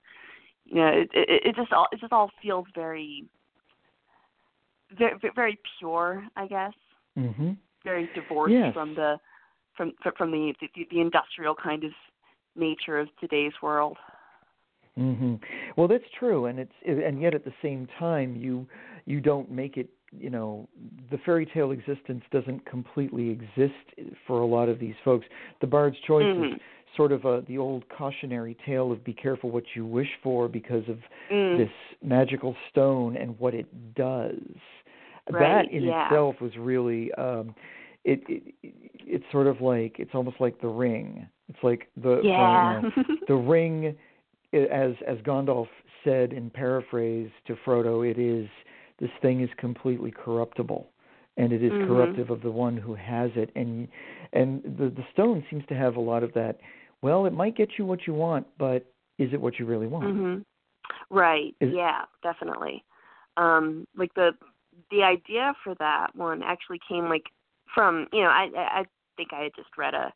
[0.66, 3.26] you know it it, it just all it just all feels very
[4.98, 6.74] very very pure I guess
[7.18, 8.74] mhm very divorced Yes.
[8.74, 9.18] from the
[9.76, 11.92] from from the, the the industrial kind of
[12.56, 13.98] nature of today's world.
[15.00, 15.40] Mhm.
[15.78, 18.68] Well, that's true, and it's and yet at the same time, you
[19.06, 20.68] you don't make it you know
[21.10, 23.74] the fairy tale existence doesn't completely exist
[24.28, 25.26] for a lot of these folks.
[25.62, 26.56] The Bard's Choice mm-hmm.
[26.56, 26.62] is
[26.98, 30.84] sort of a, the old cautionary tale of be careful what you wish for because
[30.90, 30.98] of
[31.32, 31.58] mm.
[31.58, 31.72] this
[32.04, 34.36] magical stone and what it does.
[35.30, 36.08] Right, that in yeah.
[36.08, 37.56] itself was really um
[38.04, 38.54] it, it
[39.06, 41.28] it's sort of like it's almost like the ring.
[41.48, 42.82] It's like the yeah.
[42.82, 43.96] know, the ring
[44.54, 45.68] as as Gandalf
[46.04, 48.48] said in paraphrase to Frodo, it is
[49.00, 50.88] this thing is completely corruptible,
[51.38, 51.88] and it is mm-hmm.
[51.88, 53.50] corruptive of the one who has it.
[53.56, 53.88] And
[54.34, 56.60] and the the stone seems to have a lot of that.
[57.02, 58.86] Well, it might get you what you want, but
[59.18, 60.06] is it what you really want?
[60.06, 61.16] Mm-hmm.
[61.16, 61.56] Right.
[61.60, 62.84] Is, yeah, definitely.
[63.38, 64.32] Um, like the
[64.90, 67.26] the idea for that one actually came like
[67.74, 68.84] from you know I I
[69.18, 70.14] think I had just read a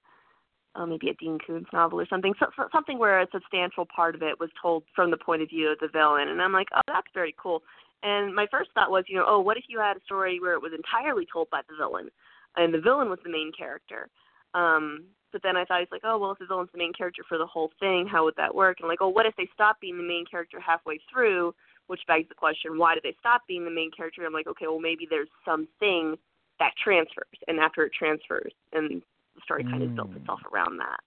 [0.76, 4.16] uh, maybe a Dean Koontz novel or something, so, so, something where a substantial part
[4.16, 6.68] of it was told from the point of view of the villain, and I'm like,
[6.76, 7.64] oh, that's very cool.
[8.04, 10.54] And my first thought was, you know, oh, what if you had a story where
[10.54, 12.10] it was entirely told by the villain,
[12.58, 14.10] and the villain was the main character?
[14.54, 17.24] Um, but then I thought it's like, oh, well, if the villain's the main character
[17.28, 18.78] for the whole thing, how would that work?
[18.80, 21.54] And like, oh, what if they stop being the main character halfway through?
[21.88, 24.26] Which begs the question, why did they stop being the main character?
[24.26, 26.16] I'm like, okay, well, maybe there's something
[26.60, 29.02] that transfers, and after it transfers, and
[29.46, 30.18] story kind of built Mm.
[30.18, 31.00] itself around that.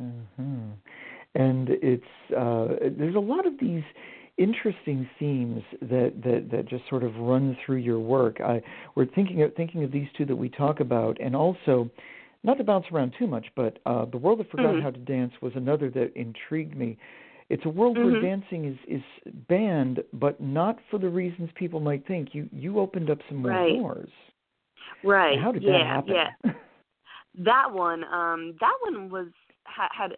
[0.00, 0.70] Mm-hmm.
[1.34, 3.82] And it's uh, there's a lot of these
[4.38, 8.40] interesting themes that, that, that just sort of run through your work.
[8.40, 8.62] I,
[8.94, 11.90] we're thinking of thinking of these two that we talk about, and also
[12.44, 14.82] not to bounce around too much, but uh, the world that forgot Mhm.
[14.82, 16.96] how to dance was another that intrigued me.
[17.50, 18.04] It's a world Mhm.
[18.04, 19.02] where dancing is is
[19.48, 22.34] banned, but not for the reasons people might think.
[22.34, 23.76] You you opened up some more Right.
[23.78, 24.10] doors.
[25.02, 25.38] Right.
[25.38, 26.14] How did yeah, that happen?
[26.14, 26.30] Yeah.
[27.38, 29.28] That one, um, that one was
[29.64, 30.16] had, had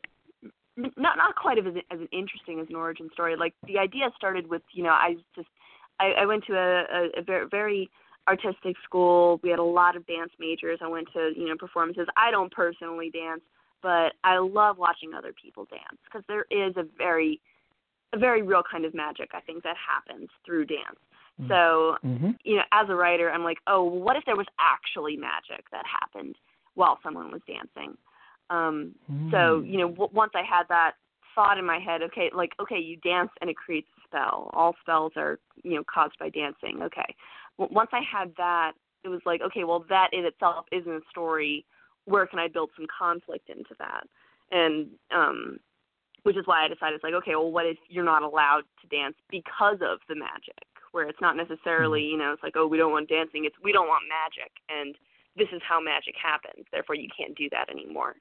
[0.76, 3.36] not not quite as as interesting as an origin story.
[3.36, 5.48] Like the idea started with you know I just
[5.98, 7.90] I, I went to a, a, a very very
[8.28, 9.40] artistic school.
[9.42, 10.78] We had a lot of dance majors.
[10.82, 12.06] I went to you know performances.
[12.16, 13.42] I don't personally dance,
[13.82, 17.40] but I love watching other people dance because there is a very
[18.12, 20.98] a very real kind of magic I think that happens through dance.
[21.40, 21.48] Mm.
[21.48, 25.16] So hmm you know, as a writer, I'm like, oh, what if there was actually
[25.16, 26.36] magic that happened
[26.74, 27.96] while someone was dancing?
[28.50, 28.94] Um,
[29.30, 30.92] so, you know, w- once I had that
[31.34, 34.50] thought in my head, okay, like, okay, you dance and it creates a spell.
[34.52, 36.82] All spells are, you know, caused by dancing.
[36.82, 37.14] Okay.
[37.58, 38.72] W- once I had that,
[39.04, 41.64] it was like, okay, well, that in itself isn't a story.
[42.06, 44.04] Where can I build some conflict into that?
[44.50, 45.60] And um,
[46.24, 48.88] which is why I decided it's like, okay, well, what if you're not allowed to
[48.88, 50.58] dance because of the magic?
[50.92, 53.44] Where it's not necessarily, you know, it's like, oh, we don't want dancing.
[53.44, 54.96] It's we don't want magic, and
[55.36, 56.66] this is how magic happens.
[56.72, 58.14] Therefore, you can't do that anymore.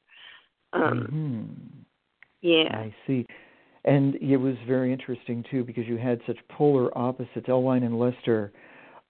[0.74, 1.82] Um, hmm
[2.42, 2.70] Yeah.
[2.72, 3.26] I see.
[3.86, 7.48] And it was very interesting too because you had such polar opposites.
[7.48, 8.52] Elwine and Lester.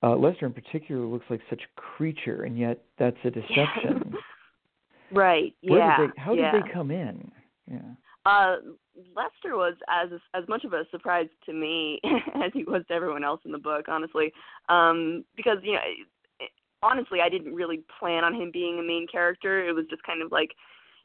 [0.01, 4.13] Uh, Lester in particular looks like such a creature, and yet that's a deception.
[5.11, 5.53] right.
[5.61, 5.97] Where yeah.
[5.97, 6.51] did they, how yeah.
[6.51, 7.31] did they come in?
[7.69, 7.79] Yeah.
[8.25, 8.57] Uh,
[9.15, 11.99] Lester was as as much of a surprise to me
[12.35, 14.31] as he was to everyone else in the book, honestly,
[14.69, 15.79] um, because you know,
[16.81, 19.67] honestly, I didn't really plan on him being a main character.
[19.67, 20.51] It was just kind of like,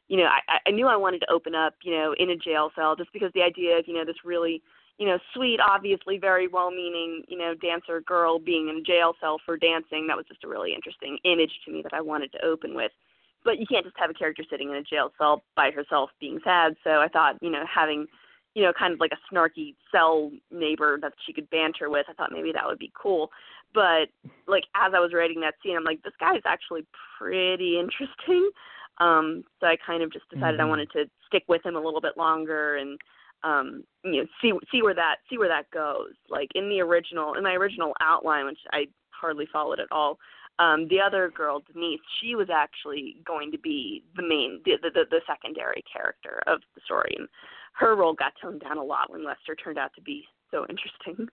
[0.07, 2.71] you know, I, I knew I wanted to open up, you know, in a jail
[2.75, 4.61] cell, just because the idea of you know this really,
[4.97, 9.37] you know, sweet, obviously very well-meaning, you know, dancer girl being in a jail cell
[9.45, 12.45] for dancing, that was just a really interesting image to me that I wanted to
[12.45, 12.91] open with
[13.45, 16.39] but you can't just have a character sitting in a jail cell by herself being
[16.43, 16.75] sad.
[16.83, 18.07] So I thought, you know, having,
[18.55, 22.13] you know, kind of like a snarky cell neighbor that she could banter with, I
[22.13, 23.29] thought maybe that would be cool.
[23.75, 24.09] But
[24.47, 26.85] like as I was writing that scene, I'm like, this guy is actually
[27.19, 28.49] pretty interesting.
[28.99, 30.63] Um, so I kind of just decided Mhm.
[30.63, 32.97] I wanted to stick with him a little bit longer and
[33.43, 37.33] um you know see see where that see where that goes like in the original
[37.33, 40.17] in my original outline which i hardly followed at all
[40.59, 45.03] um the other girl denise she was actually going to be the main the the,
[45.11, 47.27] the secondary character of the story and
[47.73, 51.27] her role got toned down a lot when lester turned out to be so interesting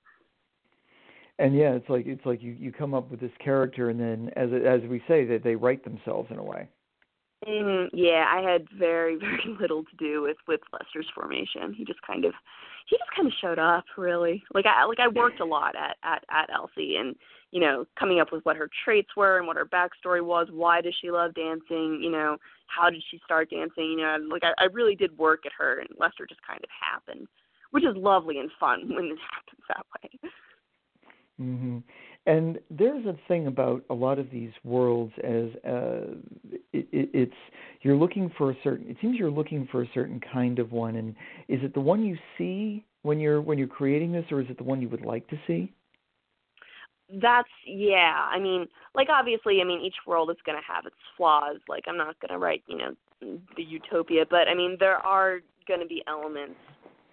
[1.39, 4.31] And yeah, it's like it's like you you come up with this character, and then
[4.37, 6.69] as as we say that they write themselves in a way.
[7.47, 12.01] mm, yeah i had very very little to do with with lester's formation he just
[12.03, 12.33] kind of
[12.87, 15.97] he just kind of showed up really like i like i worked a lot at
[16.05, 17.17] at at elsie and
[17.53, 20.49] you know, coming up with what her traits were and what her backstory was.
[20.51, 22.01] Why does she love dancing?
[22.03, 23.91] You know, how did she start dancing?
[23.91, 26.71] You know, like I, I really did work at her, and Lester just kind of
[26.71, 27.29] happened,
[27.71, 30.31] which is lovely and fun when it happens that way.
[31.39, 31.79] Hmm
[32.27, 36.15] And there's a thing about a lot of these worlds as uh,
[36.73, 37.33] it, it, it's
[37.83, 38.89] you're looking for a certain.
[38.89, 41.11] It seems you're looking for a certain kind of one, and
[41.49, 44.59] is it the one you see when you're when you're creating this, or is it
[44.59, 45.73] the one you would like to see?
[47.21, 48.29] that's yeah.
[48.31, 51.59] I mean, like obviously, I mean, each world is going to have its flaws.
[51.69, 52.95] Like I'm not going to write, you know,
[53.57, 56.59] the utopia, but I mean, there are going to be elements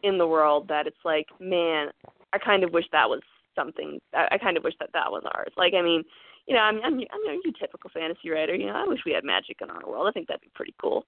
[0.03, 1.87] in the world that it's like, man,
[2.33, 3.21] I kind of wish that was
[3.59, 3.99] something.
[4.13, 5.51] I, I kind of wish that that was ours.
[5.57, 6.03] Like, I mean,
[6.47, 8.55] you know, I'm I'm, I'm a typical fantasy writer.
[8.55, 10.07] You know, I wish we had magic in our world.
[10.07, 11.05] I think that'd be pretty cool.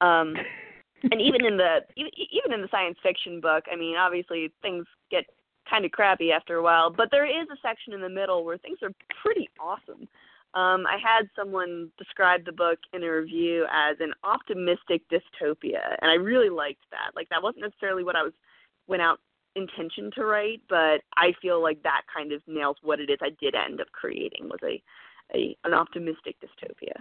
[0.00, 0.34] Um,
[1.10, 4.86] and even in the even even in the science fiction book, I mean, obviously things
[5.10, 5.24] get
[5.68, 8.58] kind of crappy after a while, but there is a section in the middle where
[8.58, 8.90] things are
[9.22, 10.08] pretty awesome.
[10.54, 16.10] Um, I had someone describe the book in a review as an optimistic dystopia, and
[16.10, 17.14] I really liked that.
[17.14, 18.32] Like that wasn't necessarily what I was
[18.88, 19.20] went out
[19.56, 23.30] intention to write, but I feel like that kind of nails what it is I
[23.40, 24.82] did end up creating was a,
[25.36, 26.94] a an optimistic dystopia.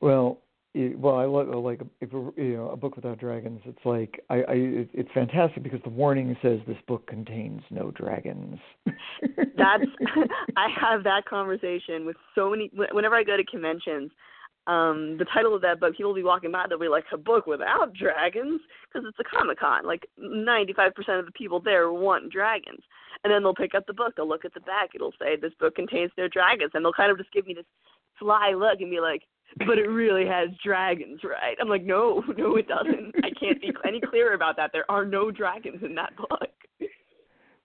[0.00, 0.40] Well,
[0.74, 3.60] well, I love like if you know a book without dragons.
[3.64, 4.54] It's like I, I
[4.92, 8.58] it's fantastic because the warning says this book contains no dragons.
[9.56, 9.84] That's
[10.56, 12.72] I have that conversation with so many.
[12.92, 14.10] Whenever I go to conventions,
[14.66, 17.18] um the title of that book, people will be walking by, they'll be like a
[17.18, 19.86] book without dragons because it's a comic con.
[19.86, 22.80] Like ninety five percent of the people there want dragons,
[23.22, 25.52] and then they'll pick up the book, they'll look at the back, it'll say this
[25.60, 27.66] book contains no dragons, and they'll kind of just give me this
[28.18, 29.22] sly look and be like
[29.66, 31.56] but it really has dragons, right?
[31.60, 33.14] I'm like, no, no, it doesn't.
[33.22, 34.70] I can't be any clearer about that.
[34.72, 36.50] There are no dragons in that book.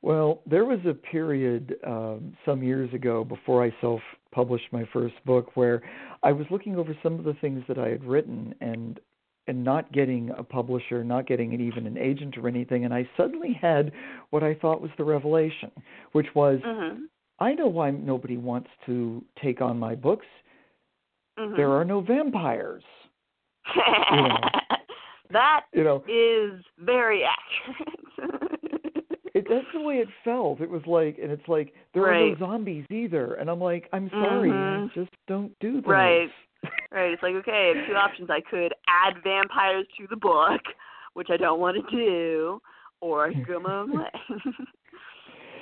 [0.01, 5.15] Well, there was a period um, some years ago before I self published my first
[5.25, 5.81] book where
[6.23, 8.99] I was looking over some of the things that I had written and
[9.47, 13.09] and not getting a publisher, not getting an, even an agent or anything, and I
[13.17, 13.91] suddenly had
[14.29, 15.71] what I thought was the revelation,
[16.11, 17.05] which was mm-hmm.
[17.39, 20.25] I know why nobody wants to take on my books
[21.39, 21.55] Mm-hmm.
[21.55, 22.83] There are no vampires.
[23.75, 24.37] you know,
[25.31, 27.23] that you know, is very
[28.27, 28.48] accurate.
[29.33, 30.61] It, that's the way it felt.
[30.61, 32.21] It was like, and it's like there right.
[32.21, 33.35] are no zombies either.
[33.35, 34.99] And I'm like, I'm sorry, mm-hmm.
[34.99, 35.87] just don't do that.
[35.87, 36.29] Right.
[36.91, 37.11] right.
[37.13, 38.29] It's like okay, I have two options.
[38.29, 40.61] I could add vampires to the book,
[41.13, 42.61] which I don't want to do,
[43.01, 44.09] or I could go my own way.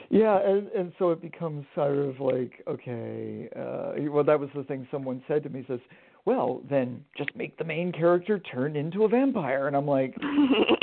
[0.10, 4.64] Yeah, and and so it becomes sort of like okay, uh, well that was the
[4.64, 5.80] thing someone said to me says,
[6.26, 10.16] well then just make the main character turn into a vampire, and I'm like,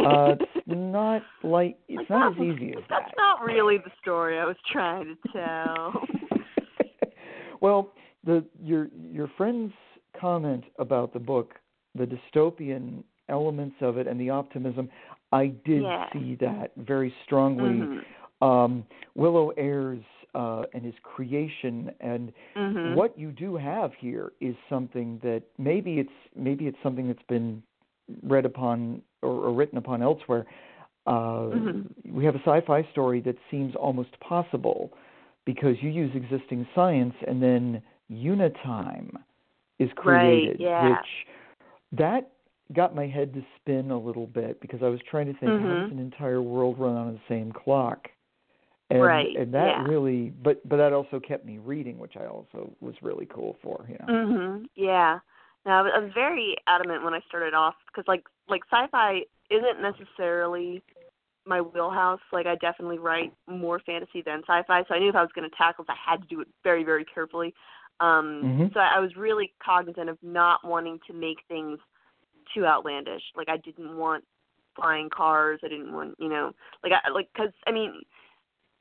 [0.05, 3.03] uh, it's not like it's like not as easy as that's that.
[3.07, 6.03] That's not really the story I was trying to tell.
[7.61, 7.93] well,
[8.25, 9.73] the your your friend's
[10.21, 11.55] comment about the book,
[11.95, 14.89] the dystopian elements of it and the optimism,
[15.33, 16.07] I did yeah.
[16.13, 17.71] see that very strongly.
[17.71, 17.99] Mm-hmm
[18.45, 20.05] um, Willow Ayres
[20.35, 22.95] uh, and his creation and mm-hmm.
[22.95, 27.63] what you do have here is something that maybe it's maybe it's something that's been
[28.23, 30.45] read upon or, or written upon elsewhere.
[31.07, 32.17] Uh, mm-hmm.
[32.17, 34.93] We have a sci-fi story that seems almost possible
[35.45, 39.11] because you use existing science and then unitime
[39.79, 40.89] is created, right, yeah.
[40.91, 41.07] which
[41.93, 42.31] that
[42.73, 45.67] got my head to spin a little bit because I was trying to think mm-hmm.
[45.67, 48.09] how does an entire world run on the same clock?
[48.91, 49.35] And, right.
[49.37, 49.85] and that yeah.
[49.85, 53.85] really, but but that also kept me reading, which I also was really cool for.
[53.89, 54.13] You know.
[54.13, 54.65] Mhm.
[54.75, 55.19] Yeah.
[55.65, 60.83] Now I was very adamant when I started off because like like sci-fi isn't necessarily
[61.47, 62.21] my wheelhouse.
[62.33, 65.49] Like I definitely write more fantasy than sci-fi, so I knew if I was going
[65.49, 67.55] to tackle it, I had to do it very very carefully.
[68.01, 68.67] Um, mm-hmm.
[68.75, 71.79] So I was really cognizant of not wanting to make things
[72.55, 73.23] too outlandish.
[73.37, 74.25] Like I didn't want
[74.77, 75.61] flying cars.
[75.65, 76.53] I didn't want you know
[76.83, 78.03] like I like because I mean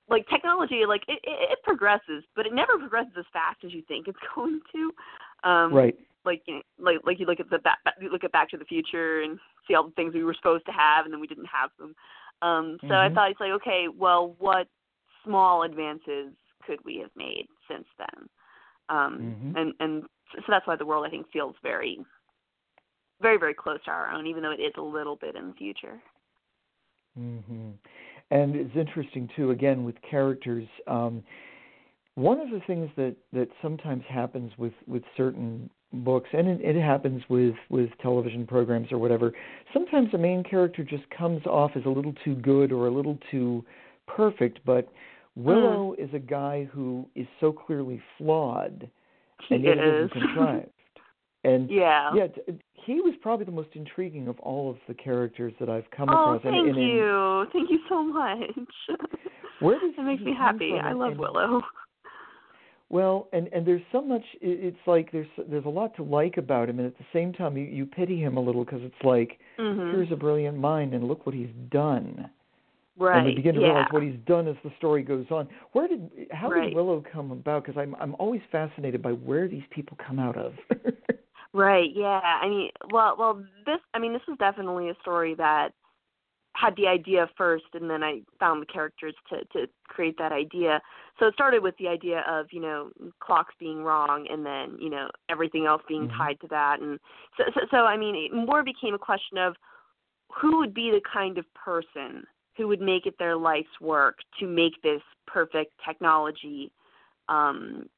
[0.09, 3.81] like technology like it, it it progresses but it never progresses as fast as you
[3.87, 5.95] think it's going to um right
[6.25, 8.57] like you know, like like you look at the back you look at back to
[8.57, 11.27] the future and see all the things we were supposed to have and then we
[11.27, 11.95] didn't have them
[12.43, 12.93] um so mm-hmm.
[12.93, 14.67] i thought it's like okay well what
[15.25, 16.33] small advances
[16.65, 18.29] could we have made since then
[18.89, 19.57] um mm-hmm.
[19.57, 20.03] and and
[20.35, 21.99] so that's why the world i think feels very
[23.21, 25.53] very very close to our own even though it is a little bit in the
[25.53, 26.01] future
[27.19, 27.73] mhm
[28.33, 29.51] and it's interesting too.
[29.51, 31.23] Again, with characters, um,
[32.15, 36.81] one of the things that that sometimes happens with with certain books, and it, it
[36.81, 39.31] happens with with television programs or whatever.
[39.73, 43.17] Sometimes the main character just comes off as a little too good or a little
[43.31, 43.63] too
[44.07, 44.89] perfect, but
[45.35, 46.03] Willow mm.
[46.03, 48.89] is a guy who is so clearly flawed,
[49.47, 50.05] he and yet is.
[50.05, 50.69] isn't contrived.
[51.45, 52.27] And yeah, yeah,
[52.85, 56.13] he was probably the most intriguing of all of the characters that I've come oh,
[56.13, 56.43] across.
[56.43, 58.39] thank and, and you, in, thank you so much.
[59.59, 60.69] Where does it makes me happy.
[60.69, 60.85] From?
[60.85, 61.61] I love and, Willow.
[62.93, 64.21] Well, and and there's so much.
[64.39, 67.57] It's like there's there's a lot to like about him, and at the same time
[67.57, 69.95] you you pity him a little because it's like mm-hmm.
[69.95, 72.29] here's a brilliant mind, and look what he's done.
[72.95, 73.17] Right.
[73.17, 73.67] And we begin to yeah.
[73.67, 75.47] realize what he's done as the story goes on.
[75.71, 76.65] Where did how right.
[76.65, 77.65] did Willow come about?
[77.65, 80.53] Because I'm I'm always fascinated by where these people come out of.
[81.51, 81.89] right.
[81.95, 82.21] Yeah.
[82.21, 83.79] I mean, well, well, this.
[83.95, 85.69] I mean, this is definitely a story that
[86.55, 90.81] had the idea first and then I found the characters to to create that idea.
[91.19, 94.89] So it started with the idea of, you know, clocks being wrong and then, you
[94.89, 96.17] know, everything else being mm-hmm.
[96.17, 96.99] tied to that and
[97.37, 99.55] so, so so I mean, it more became a question of
[100.29, 102.23] who would be the kind of person
[102.55, 106.71] who would make it their life's work to make this perfect technology
[107.29, 107.89] um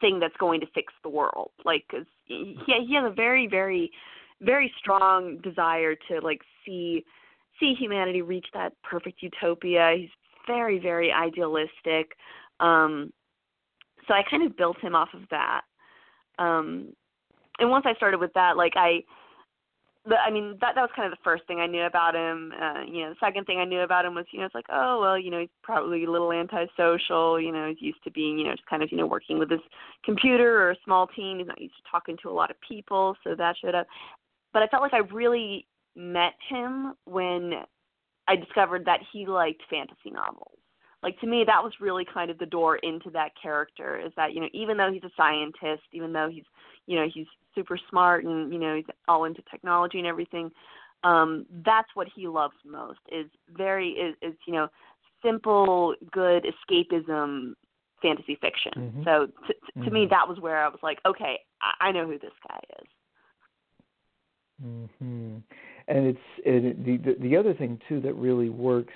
[0.00, 1.50] thing that's going to fix the world.
[1.66, 3.90] Like cuz he he has a very very
[4.40, 7.04] very strong desire to like see
[7.58, 9.94] see humanity reach that perfect utopia.
[9.98, 10.10] He's
[10.46, 12.12] very, very idealistic.
[12.60, 13.12] Um,
[14.06, 15.62] so I kind of built him off of that.
[16.38, 16.92] Um,
[17.58, 19.02] and once I started with that, like I,
[20.04, 22.52] the, I mean that that was kind of the first thing I knew about him.
[22.60, 24.66] Uh, you know, the second thing I knew about him was, you know, it's like,
[24.70, 27.40] oh well, you know, he's probably a little antisocial.
[27.40, 29.50] You know, he's used to being, you know, just kind of, you know, working with
[29.50, 29.60] his
[30.04, 31.38] computer or a small team.
[31.38, 33.86] He's not used to talking to a lot of people, so that showed up.
[34.52, 35.66] But I felt like I really
[35.96, 37.52] met him when
[38.28, 40.58] I discovered that he liked fantasy novels.
[41.02, 44.32] Like to me that was really kind of the door into that character is that,
[44.34, 46.44] you know, even though he's a scientist, even though he's
[46.86, 50.50] you know, he's super smart and, you know, he's all into technology and everything,
[51.02, 53.26] um, that's what he loves most is
[53.56, 54.68] very is, is you know,
[55.24, 57.52] simple, good escapism
[58.02, 58.72] fantasy fiction.
[58.76, 59.02] Mm-hmm.
[59.04, 59.94] So to, to mm-hmm.
[59.94, 62.88] me that was where I was like, okay, I, I know who this guy is.
[64.64, 65.42] Mhm
[65.88, 68.94] and it's it, the, the the other thing too that really works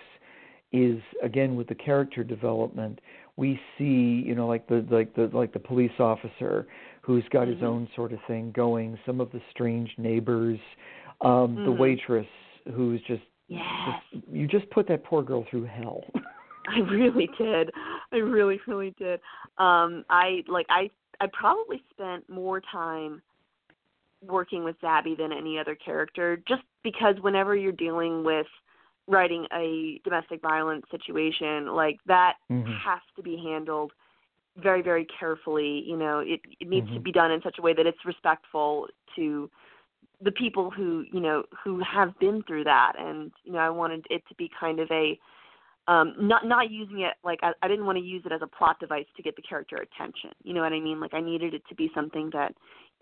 [0.73, 3.01] is again with the character development
[3.37, 6.67] we see you know like the like the like the police officer
[7.03, 7.55] who's got mm-hmm.
[7.55, 10.59] his own sort of thing going some of the strange neighbors
[11.23, 11.65] um mm-hmm.
[11.65, 12.27] the waitress
[12.75, 13.63] who's just, yes.
[14.13, 16.05] just you just put that poor girl through hell
[16.69, 17.71] I really did.
[18.13, 19.21] I really, really did.
[19.59, 23.23] Um, I like I I probably spent more time
[24.23, 28.47] working with Zabby than any other character, just because whenever you're dealing with
[29.09, 32.71] writing a domestic violence situation, like that mm-hmm.
[32.71, 33.93] has to be handled
[34.57, 35.83] very, very carefully.
[35.87, 36.97] You know, it it needs mm-hmm.
[36.97, 39.51] to be done in such a way that it's respectful to
[40.23, 44.07] the people who you know who have been through that, and you know, I wanted
[44.11, 45.19] it to be kind of a
[45.89, 48.47] um not not using it like I, I didn't want to use it as a
[48.47, 51.55] plot device to get the character attention you know what i mean like i needed
[51.55, 52.55] it to be something that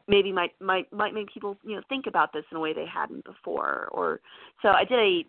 [0.08, 2.86] maybe might might might make people you know think about this in a way they
[2.86, 4.20] hadn't before or
[4.62, 5.24] so i did a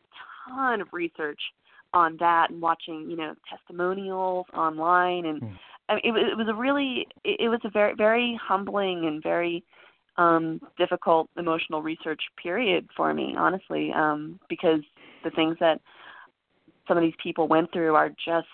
[0.47, 1.39] ton of research
[1.93, 5.57] on that and watching you know testimonials online and mm.
[5.87, 9.21] I mean, it, it was a really it, it was a very very humbling and
[9.21, 9.63] very
[10.17, 14.81] um difficult emotional research period for me honestly um because
[15.23, 15.81] the things that
[16.87, 18.47] some of these people went through are just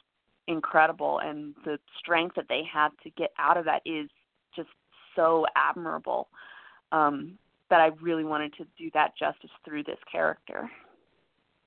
[0.47, 4.09] incredible and the strength that they have to get out of that is
[4.55, 4.69] just
[5.15, 6.27] so admirable
[6.91, 7.37] um,
[7.69, 10.69] that I really wanted to do that justice through this character.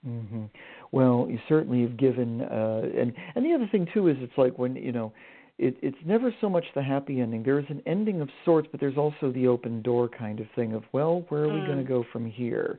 [0.06, 0.44] Mm-hmm.
[0.92, 4.58] Well, you certainly have given, uh, and and the other thing too is it's like
[4.58, 5.12] when you know,
[5.58, 7.42] it, it's never so much the happy ending.
[7.42, 10.84] There's an ending of sorts, but there's also the open door kind of thing of
[10.92, 11.60] well, where are mm.
[11.60, 12.78] we going to go from here?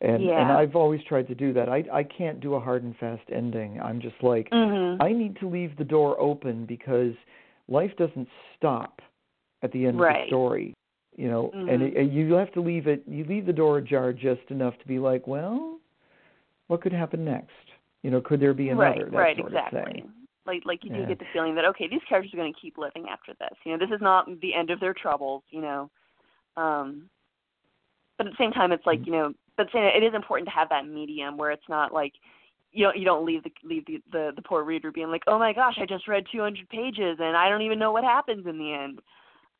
[0.00, 0.40] And yeah.
[0.40, 1.68] and I've always tried to do that.
[1.68, 3.80] I I can't do a hard and fast ending.
[3.80, 5.00] I'm just like mm-hmm.
[5.02, 7.12] I need to leave the door open because
[7.68, 9.00] life doesn't stop
[9.66, 10.22] at the end right.
[10.22, 10.74] of the story
[11.16, 11.68] you know mm-hmm.
[11.68, 14.74] and, it, and you have to leave it you leave the door ajar just enough
[14.78, 15.78] to be like well
[16.68, 17.50] what could happen next
[18.02, 20.12] you know could there be another right that right sort exactly of thing.
[20.46, 21.06] like like you do yeah.
[21.06, 23.72] get the feeling that okay these characters are going to keep living after this you
[23.72, 25.90] know this is not the end of their troubles you know
[26.56, 27.08] um
[28.18, 29.12] but at the same time it's like mm-hmm.
[29.12, 32.12] you know but saying it is important to have that medium where it's not like
[32.72, 35.38] you don't you don't leave the leave the, the the poor reader being like oh
[35.38, 38.58] my gosh i just read 200 pages and i don't even know what happens in
[38.58, 39.00] the end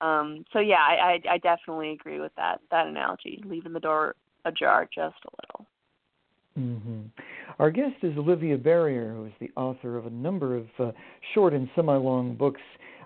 [0.00, 4.14] um, so yeah, I, I, I definitely agree with that that analogy, leaving the door
[4.44, 5.66] ajar just a little.
[6.58, 7.00] Mm-hmm.
[7.58, 10.92] Our guest is Olivia Berrier, who is the author of a number of uh,
[11.34, 12.60] short and semi-long books,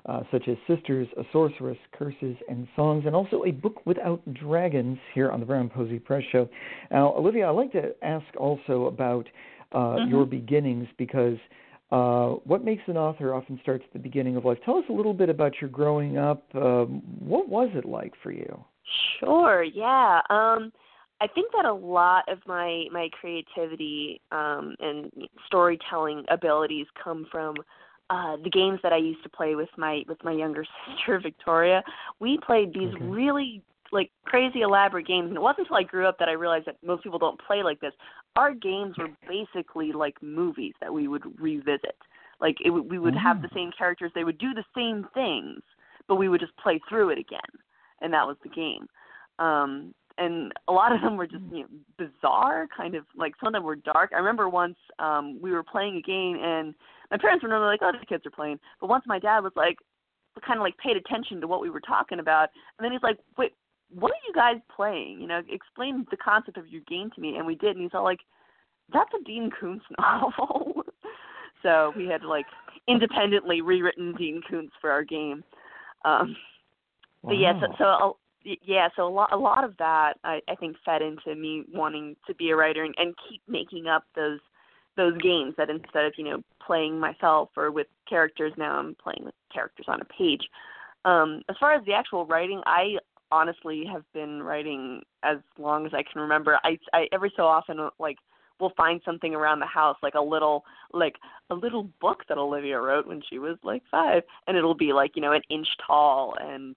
[0.06, 4.98] uh, such as Sisters, A Sorceress, Curses, and Songs, and also a book without dragons
[5.14, 6.48] here on the Brown Posey Press Show.
[6.90, 9.28] Now, Olivia, I'd like to ask also about
[9.72, 10.10] uh, mm-hmm.
[10.10, 11.36] your beginnings because
[11.90, 14.58] uh, what makes an author often starts at the beginning of life.
[14.64, 16.44] Tell us a little bit about your growing up.
[16.54, 18.64] Um, what was it like for you?
[19.18, 19.62] Sure.
[19.62, 20.20] Yeah.
[20.30, 20.72] Um,
[21.20, 25.10] I think that a lot of my my creativity um, and
[25.46, 27.56] storytelling abilities come from
[28.08, 30.64] uh, the games that I used to play with my with my younger
[30.96, 31.82] sister Victoria.
[32.20, 33.04] We played these okay.
[33.04, 33.62] really
[33.92, 35.28] like crazy elaborate games.
[35.28, 37.62] And it wasn't until I grew up that I realized that most people don't play
[37.62, 37.92] like this.
[38.36, 41.96] Our games were basically like movies that we would revisit.
[42.40, 43.54] Like it, we would have the Mm.
[43.54, 44.12] same characters.
[44.14, 45.60] They would do the same things,
[46.08, 47.40] but we would just play through it again,
[48.00, 48.86] and that was the game.
[49.38, 51.68] Um, and a lot of them were just you know,
[51.98, 54.10] bizarre, kind of like some of them were dark.
[54.12, 56.74] I remember once um, we were playing a game, and
[57.10, 59.52] my parents were normally like, "Oh, the kids are playing," but once my dad was
[59.56, 59.78] like,
[60.46, 63.18] kind of like paid attention to what we were talking about, and then he's like,
[63.36, 63.52] "Wait,
[63.94, 65.20] what are you guys playing?
[65.20, 67.94] You know, explain the concept of your game to me." And we did, and he's
[67.94, 68.20] all like,
[68.92, 70.84] "That's a Dean Koontz novel."
[71.62, 72.46] so we had like
[72.88, 75.44] independently rewritten Dean Koontz for our game.
[76.04, 76.36] Um,
[77.22, 80.54] but yeah, so, so y- yeah, so a lot a lot of that I, I
[80.54, 84.40] think fed into me wanting to be a writer and, and keep making up those
[84.96, 89.24] those games that instead of you know playing myself or with characters now I'm playing
[89.24, 90.42] with characters on a page.
[91.04, 92.96] Um, as far as the actual writing, I
[93.30, 96.58] honestly have been writing as long as I can remember.
[96.64, 98.16] I, I every so often like
[98.58, 101.16] will find something around the house like a little like
[101.50, 105.12] a little book that Olivia wrote when she was like 5 and it'll be like,
[105.16, 106.76] you know, an inch tall and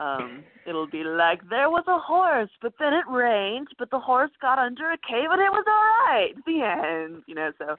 [0.00, 4.30] um it'll be like there was a horse but then it rained but the horse
[4.40, 7.76] got under a cave and it was all right the end you know so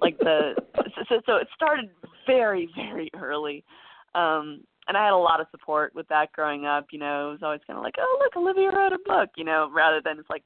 [0.00, 1.88] like the so so, so it started
[2.26, 3.64] very very early
[4.14, 6.86] um and I had a lot of support with that growing up.
[6.92, 9.30] You know, it was always kind of like, oh look, Olivia wrote a book.
[9.36, 10.44] You know, rather than it's like,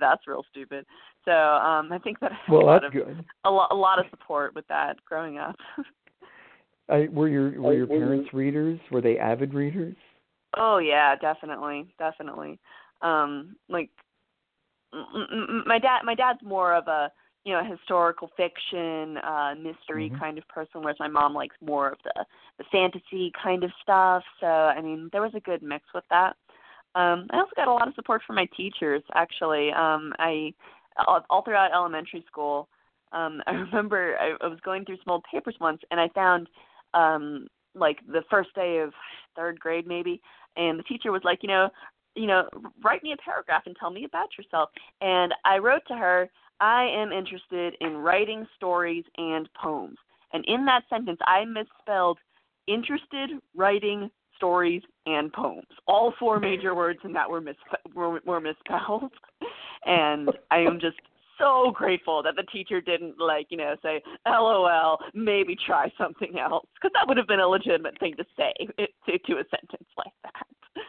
[0.00, 0.84] that's real stupid.
[1.24, 3.24] So um, I think that I had a well, lot that's of good.
[3.44, 5.56] a lot a lot of support with that growing up.
[6.88, 8.80] I, were your were your parents readers?
[8.90, 9.94] Were they avid readers?
[10.56, 12.58] oh yeah, definitely, definitely.
[13.02, 13.90] Um, like
[14.92, 17.12] m- m- m- my dad, my dad's more of a
[17.44, 20.18] you know historical fiction, uh, mystery Mhm.
[20.18, 22.26] kind of person, whereas my mom likes more of the
[22.58, 24.24] the fantasy kind of stuff.
[24.40, 26.36] So I mean, there was a good mix with that.
[26.94, 29.02] Um, I also got a lot of support from my teachers.
[29.14, 30.52] Actually, um, I
[31.06, 32.68] all, all throughout elementary school.
[33.12, 36.48] Um, I remember I, I was going through some old papers once, and I found
[36.94, 38.92] um, like the first day of
[39.36, 40.20] third grade maybe,
[40.56, 41.68] and the teacher was like, you know,
[42.16, 42.48] you know,
[42.82, 44.70] write me a paragraph and tell me about yourself.
[45.00, 46.28] And I wrote to her,
[46.60, 49.96] I am interested in writing stories and poems.
[50.32, 52.18] And in that sentence, I misspelled
[52.66, 55.66] interested writing stories and poems.
[55.86, 59.12] All four major words in that were, mispe- were, were misspelled.
[59.86, 60.98] And I am just
[61.38, 66.66] so grateful that the teacher didn't like, you know, say, "LOL, maybe try something else,"
[66.74, 69.88] because that would have been a legitimate thing to say it, to to a sentence
[69.96, 70.84] like that.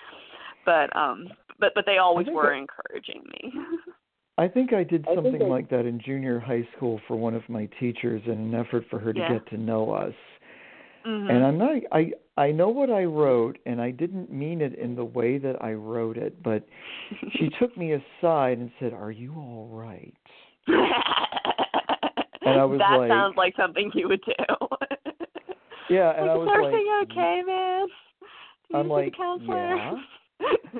[0.65, 3.53] But um, but but they always were that- encouraging me.
[4.37, 7.47] I think I did something I- like that in junior high school for one of
[7.49, 9.33] my teachers in an effort for her to Yeah.
[9.33, 10.13] get to know us.
[11.03, 14.75] hmm And I'm not I I know what I wrote and I didn't mean it
[14.75, 16.63] in the way that I wrote it, but
[17.33, 20.13] she took me aside and said, "Are you all right?"
[22.43, 24.33] And I was that like- sounds like something you would do.
[25.89, 27.87] Yeah, and like, I was everything like, okay, man?
[27.87, 28.27] Do
[28.69, 29.75] you I'm like, counselor?
[29.75, 29.95] yeah.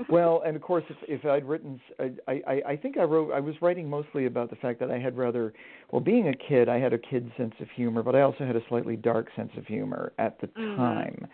[0.10, 1.80] Well, and of course, if if I'd written,
[2.28, 3.32] I, I, I think I wrote.
[3.32, 5.54] I was writing mostly about the fact that I had rather,
[5.92, 8.56] well, being a kid, I had a kid sense of humor, but I also had
[8.56, 10.76] a slightly dark sense of humor at the Mhm.
[10.76, 11.28] time.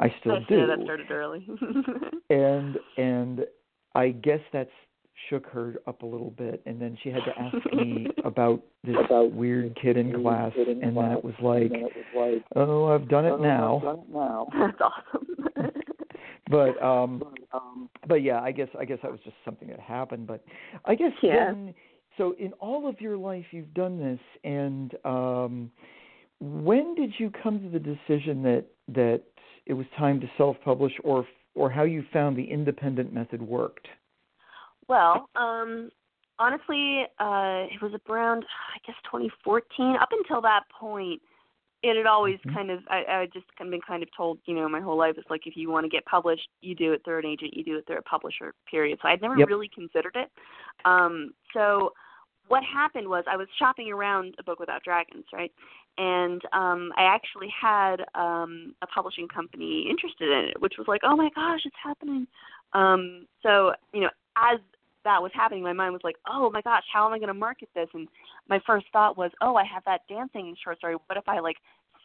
[0.00, 0.66] I still I see do.
[0.66, 1.46] that started early.
[2.30, 3.46] and and
[3.94, 4.70] I guess that's
[5.30, 8.96] shook her up a little bit, and then she had to ask me about this
[9.04, 12.44] About weird kid in class, kid in and then it was like, it was like,
[12.54, 13.76] oh, I've done it "Oh, now.
[13.76, 14.46] I've done it now.
[14.52, 15.48] That's awesome.
[16.48, 17.22] But um,
[17.52, 20.26] Um, but yeah, I guess I guess that was just something that happened.
[20.26, 20.44] But
[20.84, 21.34] I guess Yeah.
[21.34, 21.74] then,
[22.16, 25.70] so in all of your life, you've done this, and um,
[26.40, 29.22] when did you come to the decision that that
[29.66, 33.88] it was time to self-publish, or or how you found the independent method worked?
[34.88, 35.90] Well, um,
[36.38, 38.44] honestly, uh, it was around
[38.74, 39.96] I guess 2014.
[39.96, 41.20] Up until that point,
[41.82, 42.54] it had always Mhm.
[42.54, 44.80] kind of I, I had just kind of been kind of told, you know, my
[44.80, 47.26] whole life it's like if you want to get published, you do it through an
[47.26, 48.54] agent, you do it through a publisher.
[48.70, 48.98] Period.
[49.02, 49.48] So I'd never Yep.
[49.48, 50.30] really considered it.
[50.84, 51.92] Um, so
[52.48, 55.52] what happened was I was shopping around a book without dragons, right?
[55.98, 61.00] And um I actually had um a publishing company interested in it, which was like,
[61.04, 62.26] "Oh my gosh, it's happening."
[62.72, 64.60] Um so, you know, as
[65.06, 67.34] that was happening, my mind was like, "Oh my gosh, how am I going to
[67.34, 68.08] market this?" And
[68.48, 70.96] my first thought was, "Oh, I have that dancing short story.
[71.06, 71.56] What if I like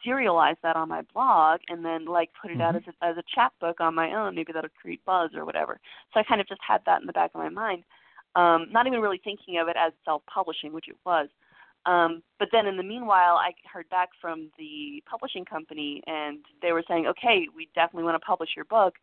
[0.06, 2.78] serialize that on my blog and then like put it out Mhm.
[2.78, 4.34] as a, as a chapbook on my own?
[4.36, 5.80] Maybe that'll create buzz or whatever."
[6.14, 7.82] So I kind of just had that in the back of my mind,
[8.36, 11.28] um, not even really thinking of it as self-publishing, which it was.
[11.84, 16.70] Um, but then in the meanwhile, I heard back from the publishing company, and they
[16.70, 18.94] were saying, "Okay, we definitely want to publish your book,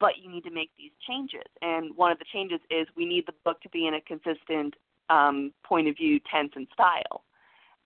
[0.00, 1.46] but you need to make these changes.
[1.62, 4.74] And one of the changes is we need the book to be in a consistent
[5.10, 7.24] um, point of view, tense, and style.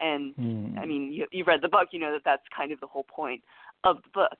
[0.01, 0.79] And Mm.
[0.79, 3.05] I mean, you, you read the book, you know that that's kind of the whole
[3.05, 3.43] point
[3.85, 4.39] of the book.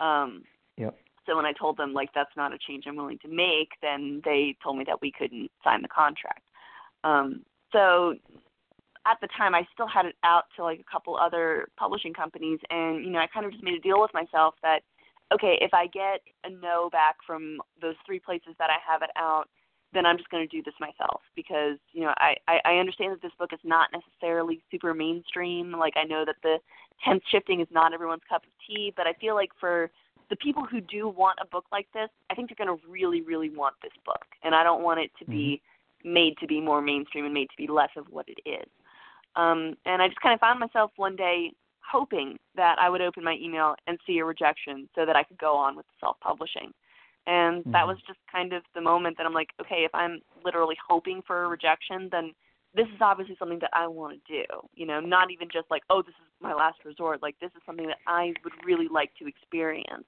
[0.00, 0.44] Um,
[0.76, 0.98] Yep.
[1.26, 4.22] so when I told them like that's not a change I'm willing to make, then
[4.24, 6.42] they told me that we couldn't sign the contract.
[7.04, 8.14] Um, so
[9.06, 12.58] at the time, I still had it out to like a couple other publishing companies,
[12.70, 14.80] and you know I kind of just made a deal with myself that
[15.32, 19.10] okay, if I get a no back from those three places that I have it
[19.16, 19.48] out,
[19.92, 23.12] then I'm just going to do this myself because you know I, I I understand
[23.12, 25.72] that this book is not necessarily super mainstream.
[25.72, 26.58] Like I know that the
[27.04, 29.90] tense shifting is not everyone's cup of tea, but I feel like for
[30.30, 33.22] the people who do want a book like this, I think they're going to really
[33.22, 35.62] really want this book, and I don't want it to be
[36.04, 38.68] made to be more mainstream and made to be less of what it is.
[39.36, 41.52] Um, and I just kind of found myself one day
[41.90, 45.38] hoping that I would open my email and see a rejection so that I could
[45.38, 46.72] go on with self-publishing.
[47.26, 47.88] And that Mhm.
[47.88, 51.44] was just kind of the moment that I'm like, okay, if I'm literally hoping for
[51.44, 52.34] a rejection, then
[52.74, 54.68] this is obviously something that I want to do.
[54.74, 57.22] You know, not even just like, oh, this is my last resort.
[57.22, 60.06] Like this is something that I would really like to experience.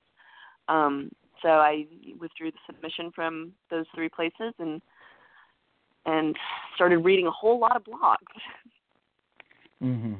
[0.68, 1.10] Um,
[1.42, 1.86] so I
[2.18, 4.82] withdrew the submission from those three places and
[6.06, 6.36] and
[6.76, 8.16] started reading a whole lot of blogs.
[9.80, 10.14] hmm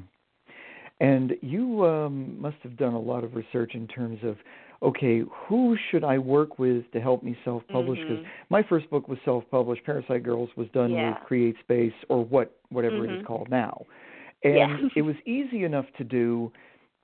[0.99, 4.37] And you um, must have done a lot of research in terms of,
[4.81, 7.99] okay, who should I work with to help me self-publish?
[7.99, 8.25] Because Mhm.
[8.49, 9.83] my first book was self-published.
[9.83, 11.09] Parasite Girls was done Yeah.
[11.09, 13.25] with Create Space or what, whatever it is Mhm.
[13.25, 13.85] called now,
[14.43, 14.89] and Yeah.
[14.95, 16.51] it was easy enough to do.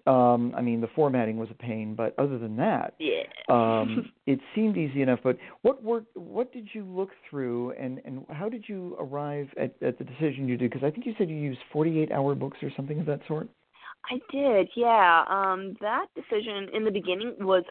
[0.06, 3.24] Um, I mean, the formatting was a pain, but other than that, Yeah.
[3.48, 5.22] um, it seemed easy enough.
[5.24, 6.04] But what work?
[6.16, 10.48] What did you look through, and and how did you arrive at, at the decision
[10.48, 10.72] you did?
[10.72, 13.48] Because I think you said you used 48-hour books or something of that sort.
[14.10, 15.24] I did, yeah.
[15.28, 17.64] Um, that decision in the beginning was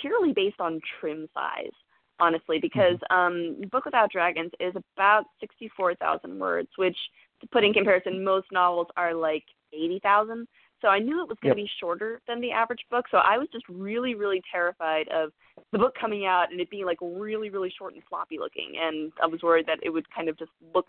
[0.00, 1.72] purely based on trim size,
[2.20, 6.96] honestly, because um, Book Without Dragons is about 64,000 words, which,
[7.40, 10.46] to put in comparison, most novels are like 80,000.
[10.80, 11.66] So I knew it was going to Yep.
[11.66, 13.06] be shorter than the average book.
[13.10, 15.32] So I was just really, really terrified of
[15.72, 18.74] the book coming out and it being like really, really short and floppy looking.
[18.80, 20.86] And I was worried that it would kind of just look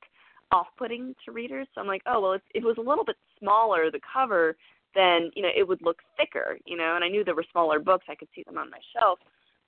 [0.51, 1.67] off-putting to readers.
[1.73, 4.55] So I'm like, oh well, if it was a little bit smaller, the cover,
[4.95, 6.57] then you know it would look thicker.
[6.65, 8.05] You know, and I knew there were smaller books.
[8.09, 9.19] I could see them on my shelf.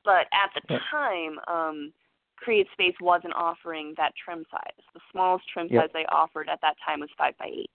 [0.04, 0.80] But at the Yeah.
[0.90, 1.94] time, um,
[2.38, 4.84] Create Space wasn't offering that trim size.
[4.94, 5.84] The smallest trim Yep.
[5.84, 7.72] size they offered at that time was five by eight.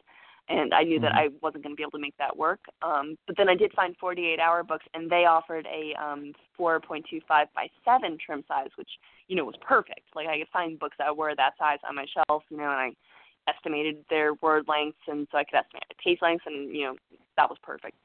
[0.48, 1.18] And I knew that Mhm.
[1.18, 2.60] I wasn't going to be able to make that work.
[2.82, 7.52] Um, but then I did find 48 hour books, and they offered a um, 4.25
[7.54, 8.98] by 7 trim size, which,
[9.28, 10.14] you know, was perfect.
[10.14, 12.72] Like I could find books that were that size on my shelf, you know, and
[12.72, 12.92] I
[13.48, 16.96] estimated their word lengths, and so I could estimate the page lengths, and, you know,
[17.36, 17.96] that was perfect.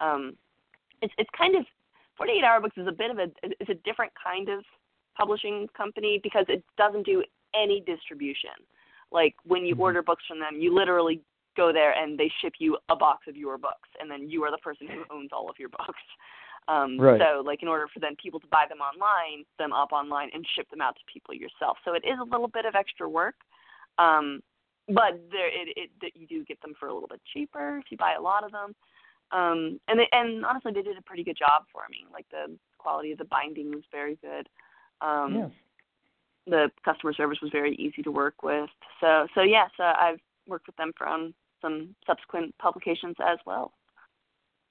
[0.00, 0.36] Um,
[1.00, 1.64] it's, it's kind of,
[2.18, 4.62] 48 hour books is a bit of a, it's a different kind of
[5.16, 7.24] publishing company because it doesn't do
[7.54, 8.50] any distribution.
[9.10, 9.80] Like when you Mhm.
[9.80, 11.22] order books from them, you literally
[11.56, 14.50] go there and they ship you a box of your books, and then you are
[14.50, 16.02] the person who owns all of your books.
[16.68, 17.20] Um, Right.
[17.20, 20.46] So, like, in order for then people to buy them online, them up online and
[20.54, 21.76] ship them out to people yourself.
[21.84, 23.34] So it is a little bit of extra work,
[23.98, 24.44] um,
[24.88, 27.90] but there it, it that you do get them for a little bit cheaper if
[27.90, 28.74] you buy a lot of them.
[29.30, 32.04] Um, and they, and honestly, they did a pretty good job for me.
[32.12, 34.48] Like the quality of the binding was very good.
[35.00, 35.50] Um, yes.
[36.46, 38.68] the customer service was very easy to work with.
[39.00, 43.72] So so yes, uh, I've worked with them for on some subsequent publications as well.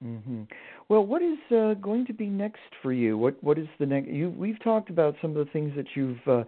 [0.02, 0.42] hmm
[0.88, 3.16] Well, what is uh, going to be next for you?
[3.16, 4.08] What What is the next?
[4.08, 6.44] You we've talked about some of the things that you've uh,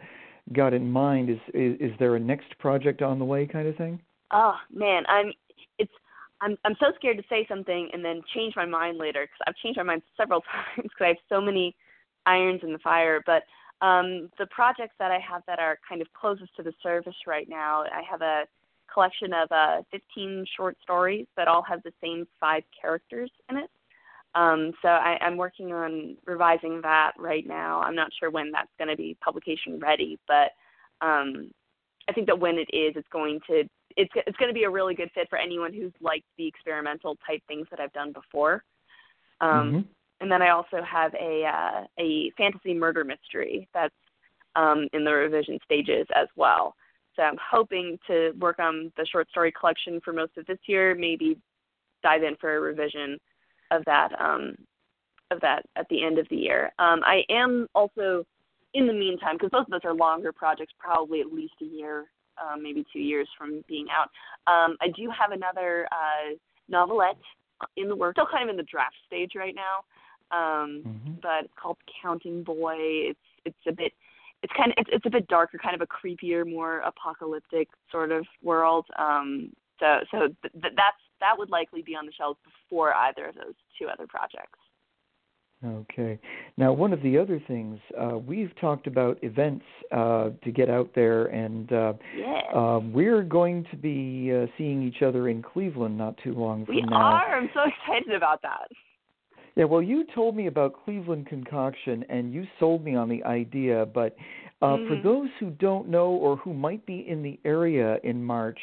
[0.52, 1.30] got in mind.
[1.30, 4.00] Is, is is there a next project on the way, kind of thing?
[4.32, 5.32] Oh man, I'm
[5.78, 5.92] it's
[6.40, 9.56] I'm I'm so scared to say something and then change my mind later because I've
[9.56, 11.74] changed my mind several times because I have so many
[12.26, 13.22] irons in the fire.
[13.24, 13.42] But
[13.84, 17.48] um, the projects that I have that are kind of closest to the surface right
[17.48, 18.44] now, I have a
[18.92, 23.70] collection of uh, 15 short stories that all have the same five characters in it.
[24.34, 27.80] Um, so I, I'm working on revising that right now.
[27.82, 30.50] I'm not sure when that's going to be publication ready, but
[31.00, 31.50] um,
[32.08, 33.64] I think that when it is, it's going to
[33.96, 37.16] it's it's going to be a really good fit for anyone who's liked the experimental
[37.24, 38.64] type things that I've done before.
[39.40, 39.84] Um, Mhm.
[40.20, 43.94] And then I also have a uh, a fantasy murder mystery that's
[44.56, 46.74] um, in the revision stages as well.
[47.16, 50.94] So I'm hoping to work on the short story collection for most of this year.
[50.94, 51.36] Maybe
[52.02, 53.18] dive in for a revision
[53.70, 54.54] of that um,
[55.30, 56.72] of that at the end of the year.
[56.78, 58.24] Um, I am also
[58.74, 62.06] in the meantime, because both of those are longer projects, probably at least a year,
[62.42, 64.10] um, maybe two years from being out.
[64.52, 66.34] Um, I do have another uh,
[66.68, 67.16] novelette
[67.76, 69.84] in the works, still kind of in the draft stage right now,
[70.32, 71.20] um, Mhm.
[71.22, 72.76] but it's called Counting Boy.
[73.10, 73.92] It's it's a bit
[74.42, 78.10] it's kind of it's, it's a bit darker, kind of a creepier, more apocalyptic sort
[78.10, 78.86] of world.
[78.96, 83.26] Um, so so th- th- that's that would likely be on the shelves before either
[83.26, 84.58] of those two other projects.
[85.64, 86.18] Okay.
[86.58, 90.90] Now, one of the other things uh, we've talked about events uh, to get out
[90.94, 92.42] there, and uh, yeah.
[92.54, 96.74] uh, we're going to be uh, seeing each other in Cleveland not too long from
[96.74, 96.88] we now.
[96.88, 97.38] We are.
[97.38, 98.68] I'm so excited about that.
[99.56, 103.86] Yeah, well, you told me about Cleveland Concoction, and you sold me on the idea.
[103.86, 104.16] But
[104.60, 104.88] uh, mm-hmm.
[104.88, 108.58] for those who don't know or who might be in the area in March,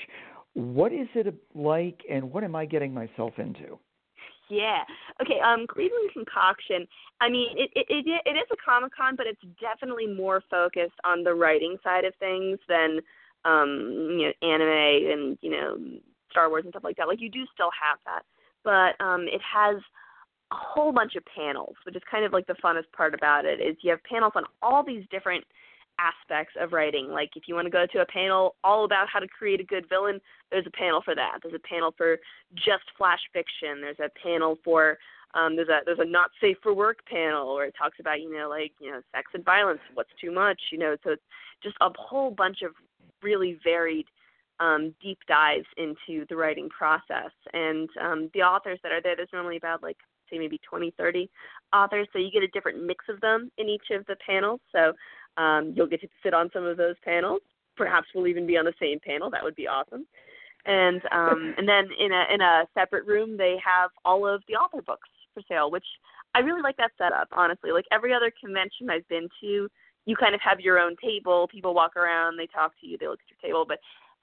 [0.53, 3.79] what is it like, and what am I getting myself into?
[4.49, 4.83] Yeah.
[5.21, 5.39] Okay.
[5.39, 6.85] Um, Cleveland Concoction.
[7.21, 10.99] I mean, it it it, it is a Comic Con, but it's definitely more focused
[11.05, 12.99] on the writing side of things than
[13.45, 15.77] um, you know, anime and you know,
[16.31, 17.07] Star Wars and stuff like that.
[17.07, 18.23] Like you do still have that,
[18.63, 19.77] but um, it has
[20.51, 23.61] a whole bunch of panels, which is kind of like the funnest part about it.
[23.61, 25.45] Is you have panels on all these different
[26.01, 27.09] aspects of writing.
[27.09, 29.63] Like if you want to go to a panel all about how to create a
[29.63, 31.39] good villain, there's a panel for that.
[31.41, 32.17] There's a panel for
[32.55, 33.81] just flash fiction.
[33.81, 34.97] There's a panel for
[35.33, 38.33] um there's a there's a not safe for work panel where it talks about, you
[38.33, 41.23] know, like, you know, sex and violence, what's too much, you know, so it's
[41.63, 42.71] just a whole bunch of
[43.21, 44.05] really varied
[44.59, 47.31] um, deep dives into the writing process.
[47.53, 49.97] And um, the authors that are there, there's normally about like
[50.29, 51.29] say maybe 20, 30
[51.73, 54.59] authors, so you get a different mix of them in each of the panels.
[54.71, 54.93] So
[55.37, 57.41] um, you'll get to sit on some of those panels.
[57.75, 59.29] Perhaps we'll even be on the same panel.
[59.29, 60.05] That would be awesome.
[60.65, 64.55] And um, and then in a in a separate room they have all of the
[64.55, 65.85] author books for sale, which
[66.35, 67.29] I really like that setup.
[67.31, 69.69] Honestly, like every other convention I've been to,
[70.05, 71.47] you kind of have your own table.
[71.47, 73.65] People walk around, they talk to you, they look at your table.
[73.67, 73.79] But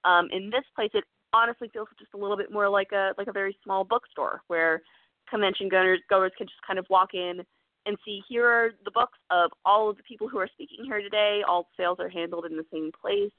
[0.09, 3.28] um, in this place, it honestly feels just a little bit more like a like
[3.28, 4.80] a very small bookstore where
[5.28, 7.42] convention goers goers can just kind of walk in
[7.89, 11.01] and see here are the books of all of the people who are speaking here
[11.01, 11.41] today.
[11.49, 13.32] All sales are handled in the same place,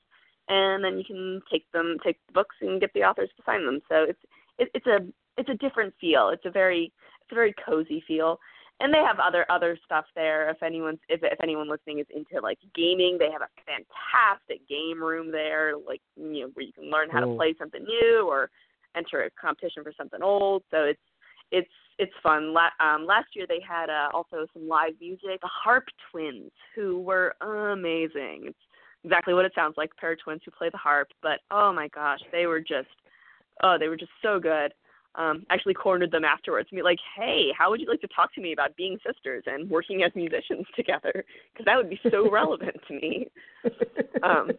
[0.50, 3.64] and then you can take them, take the books, and get the authors to sign
[3.64, 3.80] them.
[3.88, 4.20] So it's
[4.58, 5.06] it, it's a
[5.38, 6.30] it's a different feel.
[6.30, 6.92] It's a very
[7.22, 8.40] it's a very cozy feel.
[8.82, 10.50] And they have other other stuff there.
[10.50, 15.04] If anyone's if if anyone listening is into like gaming, they have a fantastic game
[15.04, 17.32] room there, like you know where you can learn how oh.
[17.32, 18.50] to play something new or
[18.96, 20.64] enter a competition for something old.
[20.72, 21.00] So it's
[21.52, 22.54] it's it's fun.
[22.54, 25.42] La- um, last year they had uh, also some live music.
[25.42, 28.44] The Harp Twins, who were amazing.
[28.46, 28.58] It's
[29.04, 29.96] exactly what it sounds like.
[29.98, 31.10] Pair of twins who play the harp.
[31.22, 32.88] But oh my gosh, they were just
[33.64, 34.74] oh they were just so good.
[35.16, 38.34] Um, actually cornered them afterwards and be like, hey, how would you like to talk
[38.36, 41.26] to me about being sisters and working as musicians together?
[41.52, 43.28] Because that would be so relevant to me.
[44.22, 44.52] Um,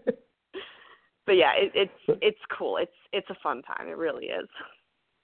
[1.26, 2.78] but yeah, it, it's it's cool.
[2.78, 3.88] It's it's a fun time.
[3.88, 4.48] It really is.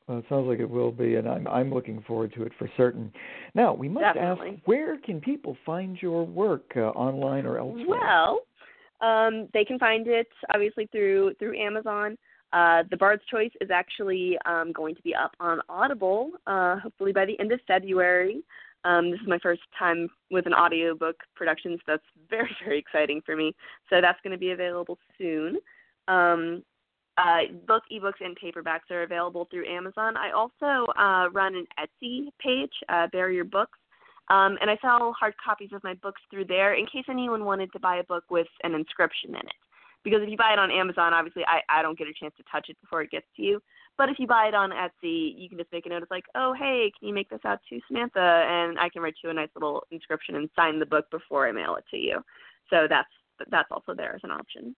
[0.08, 2.70] Well, it sounds like it will be, and I'm I'm looking forward to it for
[2.76, 3.12] certain.
[3.54, 4.50] Now, we must Definitely.
[4.50, 7.98] ask, where can people find your work, uh, online or elsewhere?
[8.00, 8.40] Well,
[9.00, 12.16] um, they can find it obviously through through Amazon.
[12.52, 17.12] Uh, the Bard's Choice is actually um, going to be up on Audible, uh, hopefully
[17.12, 18.42] by the end of February.
[18.84, 23.20] Um, this is my first time with an audiobook production, so that's very, very exciting
[23.26, 23.54] for me.
[23.90, 25.56] So that's going to be available soon.
[26.06, 26.62] Um,
[27.18, 30.16] uh, both ebooks and paperbacks are available through Amazon.
[30.16, 33.78] I also uh, run an Etsy page, uh, Berrier Books,
[34.28, 37.72] um, and I sell hard copies of my books through there in case anyone wanted
[37.72, 39.60] to buy a book with an inscription in it.
[40.04, 42.44] Because if you buy it on Amazon, obviously I, I don't get a chance to
[42.50, 43.60] touch it before it gets to you.
[43.98, 46.02] But if you buy it on Etsy, you can just make a note.
[46.02, 48.20] It's like, oh, hey, can you make this out to Samantha?
[48.20, 51.52] And I can write you a nice little inscription and sign the book before I
[51.52, 52.20] mail it to you.
[52.68, 53.08] So that's
[53.50, 54.76] that's also there as an option.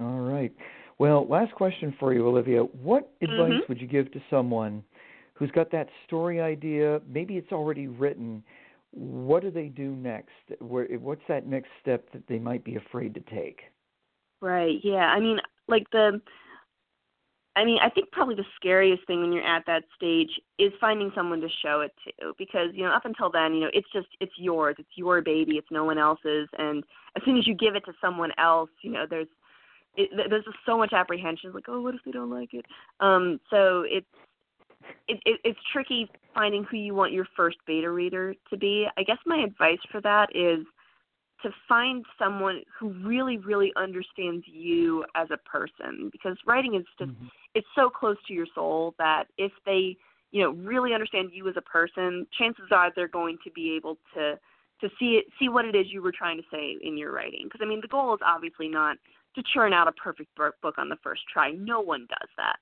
[0.00, 0.52] All right.
[0.98, 2.62] Well, last question for you, Olivia.
[2.62, 3.68] What advice Mhm.
[3.68, 4.84] would you give to someone
[5.34, 7.00] who's got that story idea?
[7.06, 8.44] Maybe it's already written.
[8.92, 10.30] What do they do next?
[10.60, 13.64] Where, what's that next step that they might be afraid to take?
[14.40, 14.78] Right.
[14.84, 15.10] Yeah.
[15.10, 16.20] I mean, like the
[17.56, 21.12] I mean, I think probably the scariest thing when you're at that stage is finding
[21.14, 24.08] someone to show it to because, you know, up until then, you know, it's just
[24.20, 24.74] it's yours.
[24.78, 25.56] It's your baby.
[25.56, 26.84] It's no one else's and
[27.16, 29.28] as soon as you give it to someone else, you know, there's
[29.96, 32.66] it, there's just so much apprehension like, "Oh, what if they don't like it?"
[33.00, 34.06] Um so it's
[35.08, 38.86] it, it it's tricky finding who you want your first beta reader to be.
[38.96, 40.66] I guess my advice for that is
[41.42, 47.10] to find someone who really really understands you as a person because writing is just
[47.10, 47.26] Mm-hmm.
[47.54, 49.96] it's so close to your soul that if they
[50.30, 53.98] you know really understand you as a person chances are they're going to be able
[54.14, 54.38] to
[54.80, 57.42] to see it see what it is you were trying to say in your writing
[57.44, 58.96] because i mean the goal is obviously not
[59.34, 61.50] to churn out a perfect book on the first try.
[61.52, 62.56] No one does that.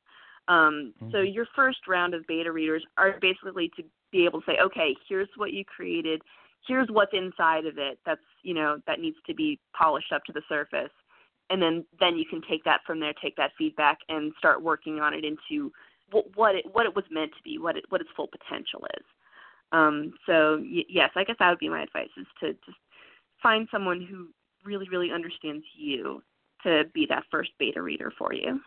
[0.49, 1.35] Um, so Mhm.
[1.35, 5.29] your first round of beta readers are basically to be able to say okay here's
[5.37, 6.23] what you created.
[6.67, 10.33] Here's what's inside of it that's you know that needs to be polished up to
[10.33, 10.93] the surface.
[11.51, 15.01] And then then you can take that from there take that feedback and start working
[15.01, 15.73] on it into
[16.11, 18.85] what what it what it was meant to be what it what its full potential
[18.99, 19.05] is.
[19.71, 22.79] Um so y- yes i guess that would be my advice is to just
[23.41, 24.29] find someone who
[24.65, 26.23] really really understands you
[26.63, 28.61] to be that first beta reader for you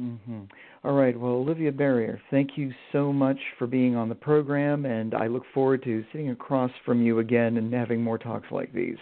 [0.00, 0.42] Mm-hmm.
[0.84, 1.18] All right.
[1.18, 5.44] Well, Olivia Berrier, thank you so much for being on the program, and I look
[5.52, 8.96] forward to sitting across from you again and having more talks like these.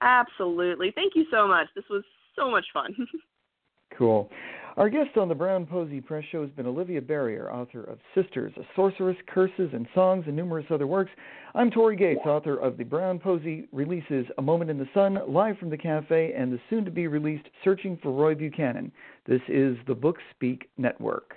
[0.00, 0.92] Absolutely.
[0.94, 1.66] Thank you so much.
[1.74, 2.02] This was
[2.34, 2.94] so much fun.
[3.98, 4.30] cool.
[4.76, 8.52] Our guest on the Brown Posey Press Show has been Olivia Berrier, author of Sisters,
[8.58, 11.10] A Sorceress, Curses, and Songs, and numerous other works.
[11.54, 15.56] I'm Tory Gates, author of the Brown Posey releases A Moment in the Sun, Live
[15.56, 18.92] from the Cafe, and the soon to be released Searching for Roy Buchanan.
[19.26, 21.36] This is the Book Speak Network.